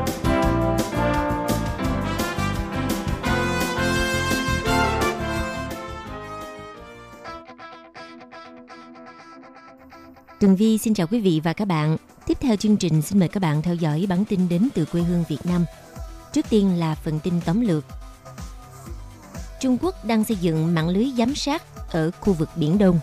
[10.61, 11.97] Vi xin chào quý vị và các bạn.
[12.27, 15.01] Tiếp theo chương trình, xin mời các bạn theo dõi bản tin đến từ quê
[15.01, 15.65] hương Việt Nam.
[16.33, 17.85] Trước tiên là phần tin tóm lược.
[19.59, 22.99] Trung Quốc đang xây dựng mạng lưới giám sát ở khu vực Biển Đông.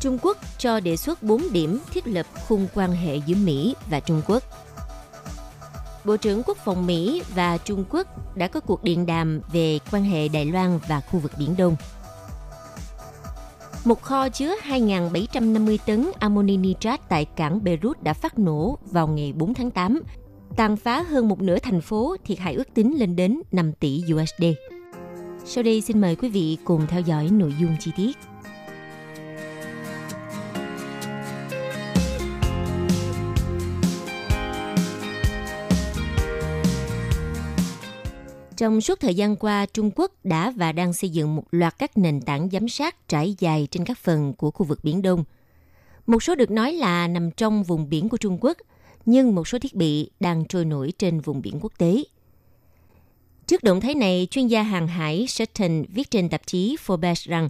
[0.00, 4.00] Trung Quốc cho đề xuất 4 điểm thiết lập khung quan hệ giữa Mỹ và
[4.00, 4.42] Trung Quốc.
[6.04, 10.04] Bộ trưởng Quốc phòng Mỹ và Trung Quốc đã có cuộc điện đàm về quan
[10.04, 11.76] hệ Đài Loan và khu vực Biển Đông.
[13.88, 19.32] Một kho chứa 2.750 tấn amoni nitrat tại cảng Beirut đã phát nổ vào ngày
[19.32, 20.02] 4 tháng 8,
[20.56, 24.02] tàn phá hơn một nửa thành phố, thiệt hại ước tính lên đến 5 tỷ
[24.14, 24.44] USD.
[25.44, 28.16] Sau đây xin mời quý vị cùng theo dõi nội dung chi tiết.
[38.58, 41.98] Trong suốt thời gian qua, Trung Quốc đã và đang xây dựng một loạt các
[41.98, 45.24] nền tảng giám sát trải dài trên các phần của khu vực Biển Đông.
[46.06, 48.56] Một số được nói là nằm trong vùng biển của Trung Quốc,
[49.06, 52.04] nhưng một số thiết bị đang trôi nổi trên vùng biển quốc tế.
[53.46, 57.48] Trước động thái này, chuyên gia hàng hải Sutton viết trên tạp chí Forbes rằng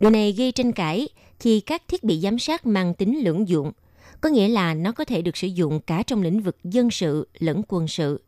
[0.00, 1.08] điều này gây tranh cãi
[1.38, 3.72] khi các thiết bị giám sát mang tính lưỡng dụng,
[4.20, 7.28] có nghĩa là nó có thể được sử dụng cả trong lĩnh vực dân sự
[7.38, 8.20] lẫn quân sự.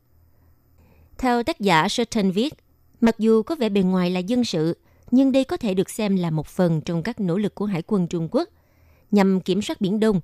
[1.23, 2.53] Theo tác giả Sutton viết,
[3.01, 4.77] mặc dù có vẻ bề ngoài là dân sự,
[5.11, 7.81] nhưng đây có thể được xem là một phần trong các nỗ lực của Hải
[7.87, 8.49] quân Trung Quốc
[9.11, 10.21] nhằm kiểm soát Biển Đông.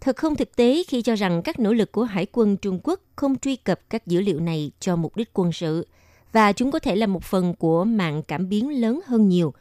[0.00, 3.00] Thật không thực tế khi cho rằng các nỗ lực của Hải quân Trung Quốc
[3.16, 5.86] không truy cập các dữ liệu này cho mục đích quân sự,
[6.32, 9.54] và chúng có thể là một phần của mạng cảm biến lớn hơn nhiều.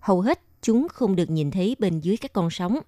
[0.00, 2.78] Hầu hết chúng không được nhìn thấy bên dưới các con sóng.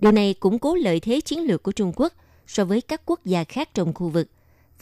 [0.00, 2.12] Điều này củng cố lợi thế chiến lược của Trung Quốc
[2.46, 4.28] so với các quốc gia khác trong khu vực–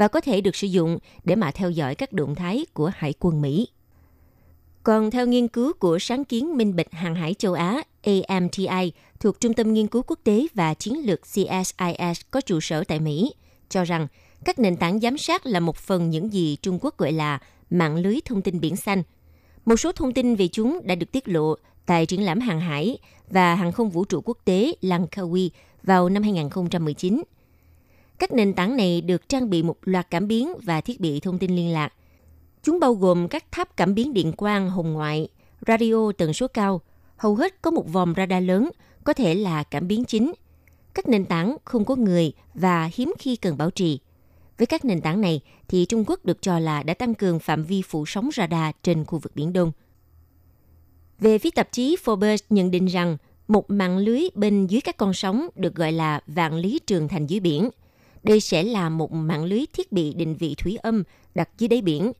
[0.02, 3.14] và có thể được sử dụng để mà theo dõi các động thái của Hải
[3.18, 3.68] quân Mỹ.
[4.82, 9.40] Còn theo nghiên cứu của sáng kiến minh bạch hàng hải châu Á AMTI thuộc
[9.40, 13.34] Trung tâm Nghiên cứu Quốc tế và Chiến lược CSIS có trụ sở tại Mỹ,
[13.68, 14.06] cho rằng
[14.44, 17.38] các nền tảng giám sát là một phần những gì Trung Quốc gọi là
[17.70, 19.02] mạng lưới thông tin biển xanh.
[19.64, 21.54] Một số thông tin về chúng đã được tiết lộ
[21.86, 22.98] tại triển lãm hàng hải
[23.30, 25.48] và hàng không vũ trụ quốc tế Langkawi
[25.82, 27.22] vào năm 2019
[28.18, 31.38] các nền tảng này được trang bị một loạt cảm biến và thiết bị thông
[31.38, 31.92] tin liên lạc.
[32.62, 35.28] Chúng bao gồm các tháp cảm biến điện quang hồng ngoại,
[35.66, 36.80] radio tần số cao,
[37.16, 38.70] hầu hết có một vòng radar lớn,
[39.04, 40.32] có thể là cảm biến chính.
[40.94, 44.00] Các nền tảng không có người và hiếm khi cần bảo trì.
[44.58, 47.64] Với các nền tảng này thì Trung Quốc được cho là đã tăng cường phạm
[47.64, 49.72] vi phủ sóng radar trên khu vực Biển Đông.
[51.18, 53.16] Về phía tạp chí Forbes nhận định rằng
[53.48, 57.26] một mạng lưới bên dưới các con sóng được gọi là vạn lý trường thành
[57.26, 57.70] dưới biển–
[58.22, 61.02] đây sẽ là một mạng lưới thiết bị định vị thủy âm
[61.34, 62.12] đặt dưới đáy biển.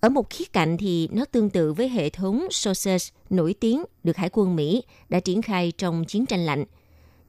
[0.00, 4.16] Ở một khía cạnh thì nó tương tự với hệ thống SOSUS nổi tiếng được
[4.16, 6.64] Hải quân Mỹ đã triển khai trong chiến tranh lạnh.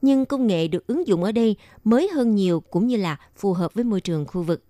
[0.02, 3.52] Nhưng công nghệ được ứng dụng ở đây mới hơn nhiều cũng như là phù
[3.52, 4.64] hợp với môi trường khu vực.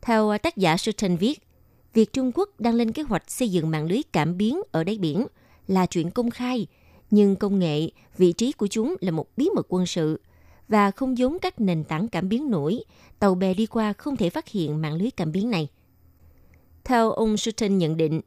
[0.00, 1.42] Theo tác giả Sutton viết,
[1.94, 4.98] việc Trung Quốc đang lên kế hoạch xây dựng mạng lưới cảm biến ở đáy
[4.98, 5.26] biển
[5.66, 6.66] là chuyện công khai,
[7.10, 7.88] nhưng công nghệ,
[8.18, 10.20] vị trí của chúng là một bí mật quân sự
[10.68, 12.84] và không giống các nền tảng cảm biến nổi,
[13.18, 15.68] tàu bè đi qua không thể phát hiện mạng lưới cảm biến này.
[16.84, 18.20] Theo ông Sutton nhận định,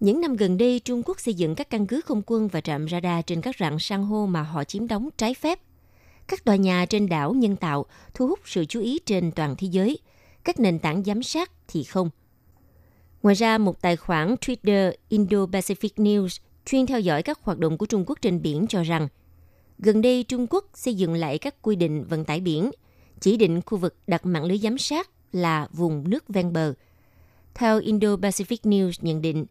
[0.00, 2.88] những năm gần đây Trung Quốc xây dựng các căn cứ không quân và trạm
[2.88, 5.60] radar trên các rặng san hô mà họ chiếm đóng trái phép.
[6.28, 9.68] Các tòa nhà trên đảo nhân tạo thu hút sự chú ý trên toàn thế
[9.70, 9.98] giới.
[10.44, 12.10] Các nền tảng giám sát thì không.
[13.22, 17.86] Ngoài ra, một tài khoản Twitter Indo-Pacific News chuyên theo dõi các hoạt động của
[17.86, 19.08] Trung Quốc trên biển cho rằng–
[19.78, 22.70] Gần đây, Trung Quốc xây dựng lại các quy định vận tải biển,
[23.20, 26.74] chỉ định khu vực đặt mạng lưới giám sát là vùng nước ven bờ.
[27.54, 29.46] Theo Indo-Pacific News nhận định,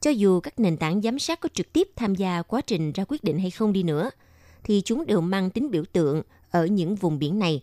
[0.00, 3.04] cho dù các nền tảng giám sát có trực tiếp tham gia quá trình ra
[3.08, 4.10] quyết định hay không đi nữa,
[4.64, 7.62] thì chúng đều mang tính biểu tượng ở những vùng biển này.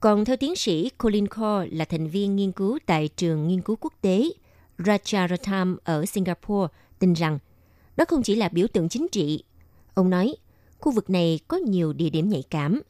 [0.00, 3.76] Còn theo tiến sĩ Colin Core là thành viên nghiên cứu tại trường nghiên cứu
[3.80, 4.30] quốc tế
[4.78, 7.38] Rajaratnam ở Singapore, tin rằng
[7.96, 9.44] đó không chỉ là biểu tượng chính trị.
[9.94, 10.36] Ông nói,
[10.80, 12.82] khu vực này có nhiều địa điểm nhạy cảm.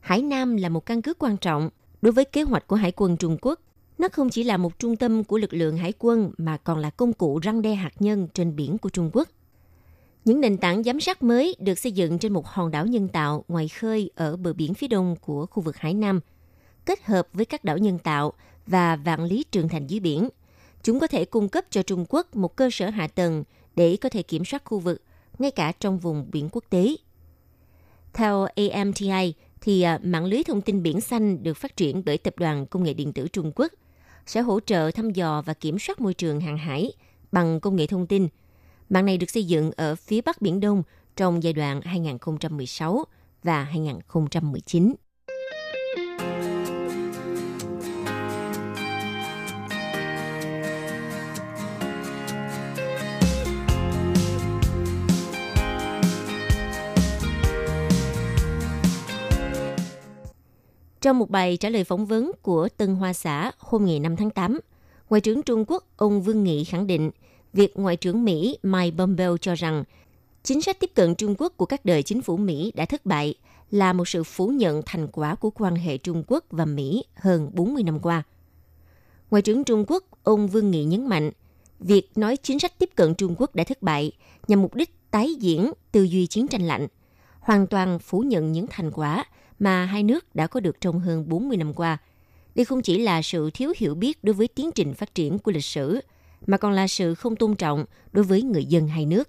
[0.00, 1.70] Hải Nam là một căn cứ quan trọng
[2.02, 3.60] đối với kế hoạch của Hải quân Trung Quốc.
[3.98, 6.90] Nó không chỉ là một trung tâm của lực lượng hải quân mà còn là
[6.90, 9.28] công cụ răng đe hạt nhân trên biển của Trung Quốc.
[10.24, 13.44] Những nền tảng giám sát mới được xây dựng trên một hòn đảo nhân tạo
[13.48, 16.20] ngoài khơi ở bờ biển phía đông của khu vực Hải Nam,
[16.86, 18.32] kết hợp với các đảo nhân tạo
[18.66, 20.28] và vạn lý trường thành dưới biển.
[20.82, 23.44] Chúng có thể cung cấp cho Trung Quốc một cơ sở hạ tầng
[23.76, 25.02] để có thể kiểm soát khu vực,
[25.38, 26.96] ngay cả trong vùng biển quốc tế.
[28.12, 32.34] Theo AMTI, thì à, mạng lưới thông tin biển xanh được phát triển bởi Tập
[32.36, 33.72] đoàn Công nghệ Điện tử Trung Quốc
[34.26, 36.92] sẽ hỗ trợ thăm dò và kiểm soát môi trường hàng hải
[37.32, 38.28] bằng công nghệ thông tin.
[38.88, 40.82] Mạng này được xây dựng ở phía Bắc Biển Đông
[41.16, 43.04] trong giai đoạn 2016
[43.42, 44.94] và 2019.
[61.00, 64.30] Trong một bài trả lời phỏng vấn của Tân Hoa Xã hôm ngày 5 tháng
[64.30, 64.60] 8,
[65.10, 67.10] Ngoại trưởng Trung Quốc ông Vương Nghị khẳng định
[67.52, 69.84] việc Ngoại trưởng Mỹ Mike Pompeo cho rằng
[70.42, 73.34] chính sách tiếp cận Trung Quốc của các đời chính phủ Mỹ đã thất bại
[73.70, 77.50] là một sự phủ nhận thành quả của quan hệ Trung Quốc và Mỹ hơn
[77.54, 78.22] 40 năm qua.
[79.30, 81.30] Ngoại trưởng Trung Quốc ông Vương Nghị nhấn mạnh,
[81.78, 84.12] việc nói chính sách tiếp cận Trung Quốc đã thất bại
[84.48, 86.86] nhằm mục đích tái diễn tư duy chiến tranh lạnh,
[87.40, 89.24] hoàn toàn phủ nhận những thành quả
[89.60, 91.98] mà hai nước đã có được trong hơn 40 năm qua.
[92.54, 95.52] Đây không chỉ là sự thiếu hiểu biết đối với tiến trình phát triển của
[95.52, 96.00] lịch sử,
[96.46, 99.28] mà còn là sự không tôn trọng đối với người dân hai nước.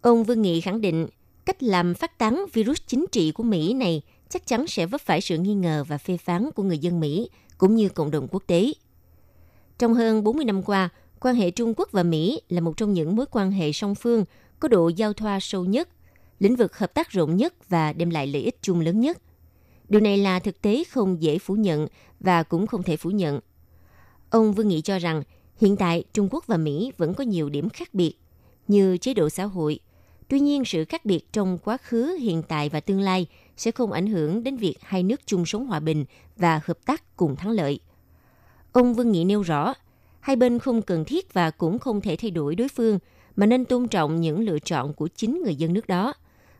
[0.00, 1.06] Ông Vương Nghị khẳng định,
[1.44, 5.20] cách làm phát tán virus chính trị của Mỹ này chắc chắn sẽ vấp phải
[5.20, 8.42] sự nghi ngờ và phê phán của người dân Mỹ cũng như cộng đồng quốc
[8.46, 8.72] tế.
[9.78, 10.88] Trong hơn 40 năm qua,
[11.20, 14.24] quan hệ Trung Quốc và Mỹ là một trong những mối quan hệ song phương
[14.60, 15.88] có độ giao thoa sâu nhất,
[16.38, 19.18] lĩnh vực hợp tác rộng nhất và đem lại lợi ích chung lớn nhất–
[19.88, 21.86] Điều này là thực tế không dễ phủ nhận
[22.20, 23.40] và cũng không thể phủ nhận.
[24.30, 25.22] Ông Vương Nghị cho rằng
[25.60, 28.14] hiện tại Trung Quốc và Mỹ vẫn có nhiều điểm khác biệt
[28.68, 29.80] như chế độ xã hội.
[30.28, 33.26] Tuy nhiên, sự khác biệt trong quá khứ, hiện tại và tương lai
[33.56, 36.04] sẽ không ảnh hưởng đến việc hai nước chung sống hòa bình
[36.36, 37.80] và hợp tác cùng thắng lợi.
[38.72, 39.74] Ông Vương Nghị nêu rõ,
[40.20, 42.98] hai bên không cần thiết và cũng không thể thay đổi đối phương,
[43.36, 46.14] mà nên tôn trọng những lựa chọn của chính người dân nước đó.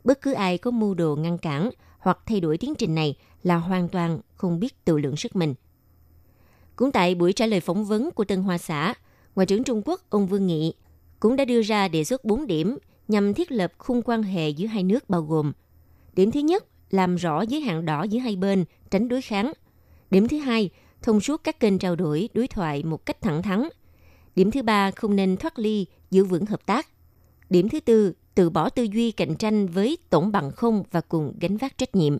[0.04, 1.70] Bất cứ ai có mưu đồ ngăn cản
[2.04, 5.54] hoặc thay đổi tiến trình này là hoàn toàn không biết tự lượng sức mình.
[6.76, 8.94] Cũng tại buổi trả lời phỏng vấn của Tân Hoa Xã,
[9.34, 10.74] Ngoại trưởng Trung Quốc ông Vương Nghị
[11.20, 12.78] cũng đã đưa ra đề xuất 4 điểm
[13.08, 15.52] nhằm thiết lập khung quan hệ giữa hai nước bao gồm
[16.14, 19.52] Điểm thứ nhất, làm rõ giới hạn đỏ giữa hai bên, tránh đối kháng.
[20.10, 20.70] Điểm thứ hai,
[21.02, 23.68] thông suốt các kênh trao đổi, đối thoại một cách thẳng thắn.
[24.36, 26.88] Điểm thứ ba, không nên thoát ly, giữ vững hợp tác.
[27.50, 31.32] Điểm thứ tư, từ bỏ tư duy cạnh tranh với tổng bằng không và cùng
[31.40, 32.18] gánh vác trách nhiệm.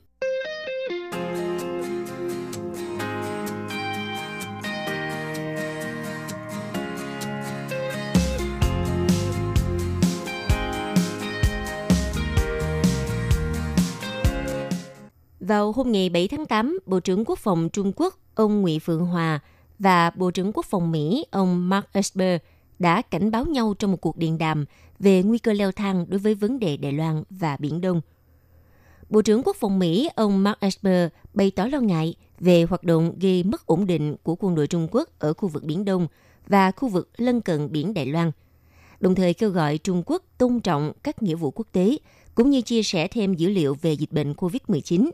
[15.41, 19.07] Vào hôm ngày 7 tháng 8, Bộ trưởng Quốc phòng Trung Quốc ông Ngụy Phượng
[19.07, 19.41] Hòa
[19.79, 22.41] và Bộ trưởng Quốc phòng Mỹ ông Mark Esper
[22.79, 24.65] đã cảnh báo nhau trong một cuộc điện đàm
[24.99, 28.01] về nguy cơ leo thang đối với vấn đề Đài Loan và Biển Đông.
[29.09, 33.19] Bộ trưởng Quốc phòng Mỹ ông Mark Esper bày tỏ lo ngại về hoạt động
[33.21, 36.07] gây mất ổn định của quân đội Trung Quốc ở khu vực Biển Đông
[36.47, 38.31] và khu vực lân cận biển Đài Loan,
[39.01, 41.97] đồng thời kêu gọi Trung Quốc tôn trọng các nghĩa vụ quốc tế
[42.35, 45.11] cũng như chia sẻ thêm dữ liệu về dịch bệnh COVID-19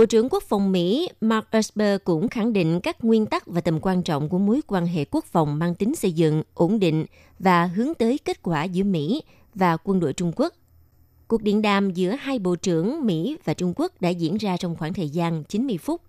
[0.00, 3.78] Bộ trưởng Quốc phòng Mỹ Mark Esper cũng khẳng định các nguyên tắc và tầm
[3.82, 7.06] quan trọng của mối quan hệ quốc phòng mang tính xây dựng, ổn định
[7.38, 9.22] và hướng tới kết quả giữa Mỹ
[9.54, 10.54] và quân đội Trung Quốc.
[11.28, 14.76] Cuộc điện đàm giữa hai bộ trưởng Mỹ và Trung Quốc đã diễn ra trong
[14.76, 16.00] khoảng thời gian 90 phút.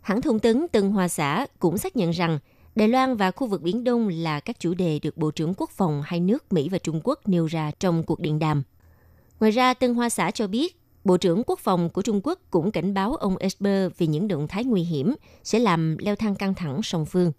[0.00, 2.38] Hãng thông tấn Tân Hoa Xã cũng xác nhận rằng
[2.74, 5.70] Đài Loan và khu vực Biển Đông là các chủ đề được Bộ trưởng Quốc
[5.70, 8.62] phòng hai nước Mỹ và Trung Quốc nêu ra trong cuộc điện đàm.
[9.40, 12.70] Ngoài ra, Tân Hoa Xã cho biết Bộ trưởng Quốc phòng của Trung Quốc cũng
[12.70, 16.54] cảnh báo ông Esper về những động thái nguy hiểm sẽ làm leo thang căng
[16.54, 17.32] thẳng song phương.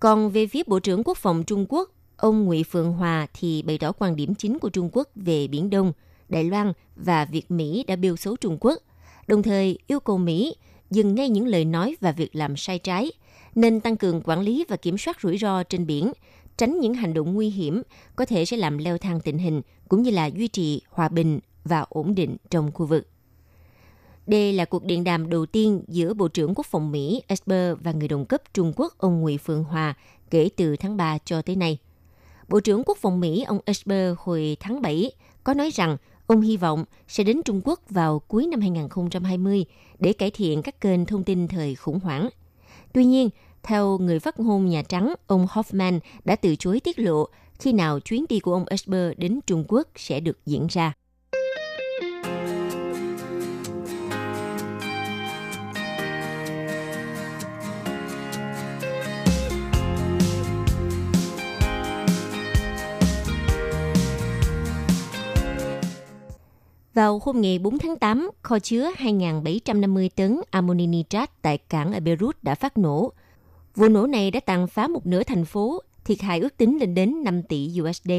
[0.00, 3.78] Còn về phía Bộ trưởng Quốc phòng Trung Quốc, ông Ngụy Phượng Hòa thì bày
[3.78, 5.92] tỏ quan điểm chính của Trung Quốc về Biển Đông,
[6.28, 8.78] Đài Loan và việc Mỹ đã biêu xấu Trung Quốc,
[9.26, 10.56] đồng thời yêu cầu Mỹ
[10.90, 13.12] dừng ngay những lời nói và việc làm sai trái,
[13.54, 16.12] nên tăng cường quản lý và kiểm soát rủi ro trên biển,
[16.56, 17.82] tránh những hành động nguy hiểm
[18.16, 21.40] có thể sẽ làm leo thang tình hình cũng như là duy trì hòa bình
[21.64, 23.08] và ổn định trong khu vực.
[24.26, 27.92] Đây là cuộc điện đàm đầu tiên giữa Bộ trưởng Quốc phòng Mỹ Esper và
[27.92, 29.94] người đồng cấp Trung Quốc ông Ngụy Phương Hòa
[30.30, 31.78] kể từ tháng 3 cho tới nay.
[32.48, 35.12] Bộ trưởng Quốc phòng Mỹ ông Esper hồi tháng 7
[35.44, 35.96] có nói rằng
[36.26, 39.64] ông hy vọng sẽ đến Trung Quốc vào cuối năm 2020
[39.98, 42.28] để cải thiện các kênh thông tin thời khủng hoảng.
[42.92, 43.30] Tuy nhiên,
[43.62, 48.00] theo người phát ngôn Nhà Trắng, ông Hoffman đã từ chối tiết lộ khi nào
[48.00, 50.92] chuyến đi của ông Esper đến Trung Quốc sẽ được diễn ra.
[66.94, 72.00] Vào hôm ngày 4 tháng 8, kho chứa 2.750 tấn amoni nitrat tại cảng ở
[72.00, 73.12] Beirut đã phát nổ.
[73.74, 76.94] Vụ nổ này đã tàn phá một nửa thành phố, thiệt hại ước tính lên
[76.94, 78.10] đến 5 tỷ USD.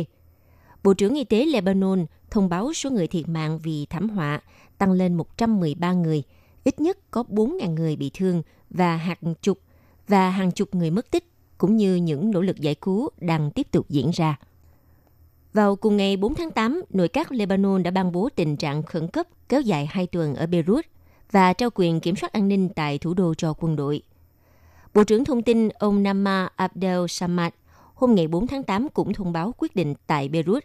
[0.83, 4.41] Bộ trưởng Y tế Lebanon thông báo số người thiệt mạng vì thảm họa
[4.77, 6.23] tăng lên 113 người,
[6.63, 9.59] ít nhất có 4.000 người bị thương và hàng chục
[10.07, 13.67] và hàng chục người mất tích, cũng như những nỗ lực giải cứu đang tiếp
[13.71, 14.37] tục diễn ra.
[15.55, 19.07] Vào cùng ngày 4 tháng 8, nội các Lebanon đã ban bố tình trạng khẩn
[19.07, 20.85] cấp kéo dài 2 tuần ở Beirut
[21.31, 24.01] và trao quyền kiểm soát an ninh tại thủ đô cho quân đội.
[24.93, 27.53] Bộ trưởng Thông tin ông Nama Abdel Samad
[27.93, 30.63] hôm ngày 4 tháng 8 cũng thông báo quyết định tại Beirut.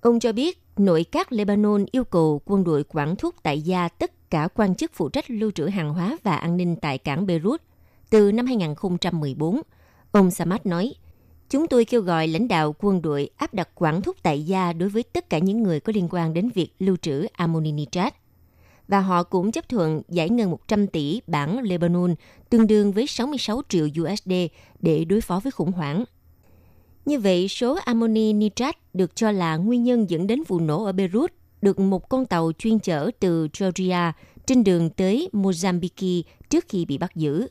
[0.00, 4.30] Ông cho biết nội các Lebanon yêu cầu quân đội quản thúc tại gia tất
[4.30, 7.62] cả quan chức phụ trách lưu trữ hàng hóa và an ninh tại cảng Beirut
[8.10, 9.60] từ năm 2014.
[10.12, 10.94] Ông Samad nói,
[11.50, 14.88] Chúng tôi kêu gọi lãnh đạo quân đội áp đặt quản thúc tại gia đối
[14.88, 18.14] với tất cả những người có liên quan đến việc lưu trữ ammoni nitrat.
[18.88, 22.14] Và họ cũng chấp thuận giải ngân 100 tỷ bảng Lebanon,
[22.50, 24.32] tương đương với 66 triệu USD
[24.80, 26.04] để đối phó với khủng hoảng.
[27.04, 30.92] Như vậy, số ammoni nitrat được cho là nguyên nhân dẫn đến vụ nổ ở
[30.92, 31.32] Beirut
[31.62, 34.12] được một con tàu chuyên chở từ Georgia
[34.46, 37.46] trên đường tới Mozambique trước khi bị bắt giữ.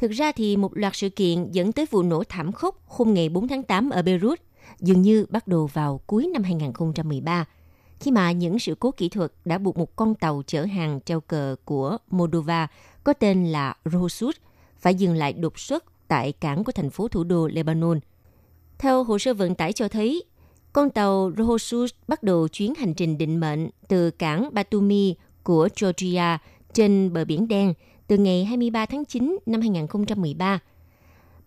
[0.00, 3.28] Thực ra thì một loạt sự kiện dẫn tới vụ nổ thảm khốc hôm ngày
[3.28, 4.40] 4 tháng 8 ở Beirut
[4.78, 7.44] dường như bắt đầu vào cuối năm 2013,
[8.00, 11.20] khi mà những sự cố kỹ thuật đã buộc một con tàu chở hàng treo
[11.20, 12.66] cờ của Moldova
[13.04, 14.36] có tên là Rosut
[14.78, 18.00] phải dừng lại đột xuất tại cảng của thành phố thủ đô Lebanon.
[18.78, 20.24] Theo hồ sơ vận tải cho thấy,
[20.72, 26.38] con tàu Rohsut bắt đầu chuyến hành trình định mệnh từ cảng Batumi của Georgia
[26.74, 27.74] trên bờ biển đen–
[28.10, 30.58] từ ngày 23 tháng 9 năm 2013.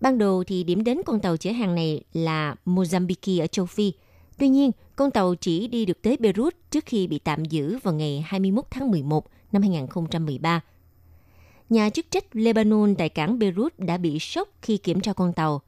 [0.02, 3.94] Ban đầu thì điểm đến con tàu chở hàng này là Mozambique ở châu Phi.
[4.38, 7.94] Tuy nhiên, con tàu chỉ đi được tới Beirut trước khi bị tạm giữ vào
[7.94, 10.62] ngày 21 tháng 11 năm 2013.
[11.70, 15.62] Nhà chức trách Lebanon tại cảng Beirut đã bị sốc khi kiểm tra con tàu.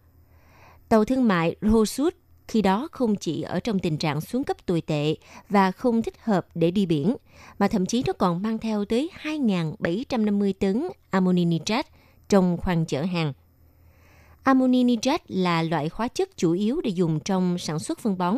[0.89, 2.15] Tàu thương mại Rosut
[2.47, 5.15] khi đó không chỉ ở trong tình trạng xuống cấp tồi tệ
[5.49, 7.15] và không thích hợp để đi biển,
[7.59, 11.87] mà thậm chí nó còn mang theo tới 2.750 tấn ammoni nitrat
[12.29, 13.33] trong khoang chở hàng.
[14.43, 18.37] Ammoni nitrat là loại hóa chất chủ yếu để dùng trong sản xuất phân bón.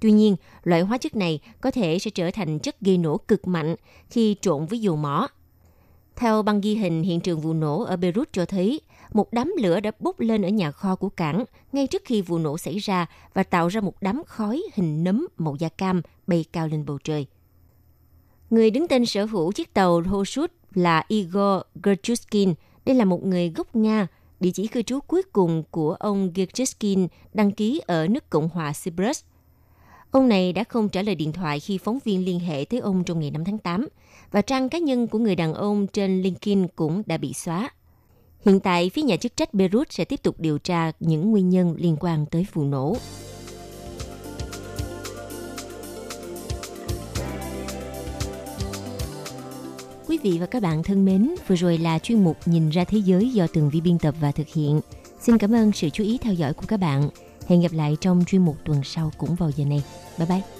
[0.00, 3.46] Tuy nhiên, loại hóa chất này có thể sẽ trở thành chất gây nổ cực
[3.46, 3.76] mạnh
[4.10, 5.28] khi trộn với dầu mỏ.
[6.16, 8.80] Theo băng ghi hình hiện trường vụ nổ ở Beirut cho thấy,
[9.12, 12.38] một đám lửa đã bốc lên ở nhà kho của cảng, ngay trước khi vụ
[12.38, 16.44] nổ xảy ra, và tạo ra một đám khói hình nấm màu da cam bay
[16.52, 17.26] cao lên bầu trời.
[18.50, 22.54] Người đứng tên sở hữu chiếc tàu Hoshut là Igor Gerchuskin.
[22.84, 24.06] Đây là một người gốc Nga.
[24.40, 28.72] Địa chỉ cư trú cuối cùng của ông Gerchuskin đăng ký ở nước Cộng hòa
[28.84, 29.24] Cyprus.
[30.10, 33.04] Ông này đã không trả lời điện thoại khi phóng viên liên hệ tới ông
[33.04, 33.88] trong ngày 5 tháng 8
[34.30, 37.70] và trang cá nhân của người đàn ông trên LinkedIn cũng đã bị xóa.
[38.46, 41.74] Hiện tại, phía nhà chức trách Beirut sẽ tiếp tục điều tra những nguyên nhân
[41.78, 42.96] liên quan tới vụ nổ.
[50.08, 52.98] Quý vị và các bạn thân mến, vừa rồi là chuyên mục Nhìn ra thế
[52.98, 54.80] giới do Tường Vi biên tập và thực hiện.
[55.20, 57.10] Xin cảm ơn sự chú ý theo dõi của các bạn.
[57.46, 59.82] Hẹn gặp lại trong chuyên mục tuần sau cũng vào giờ này.
[60.18, 60.59] Bye bye!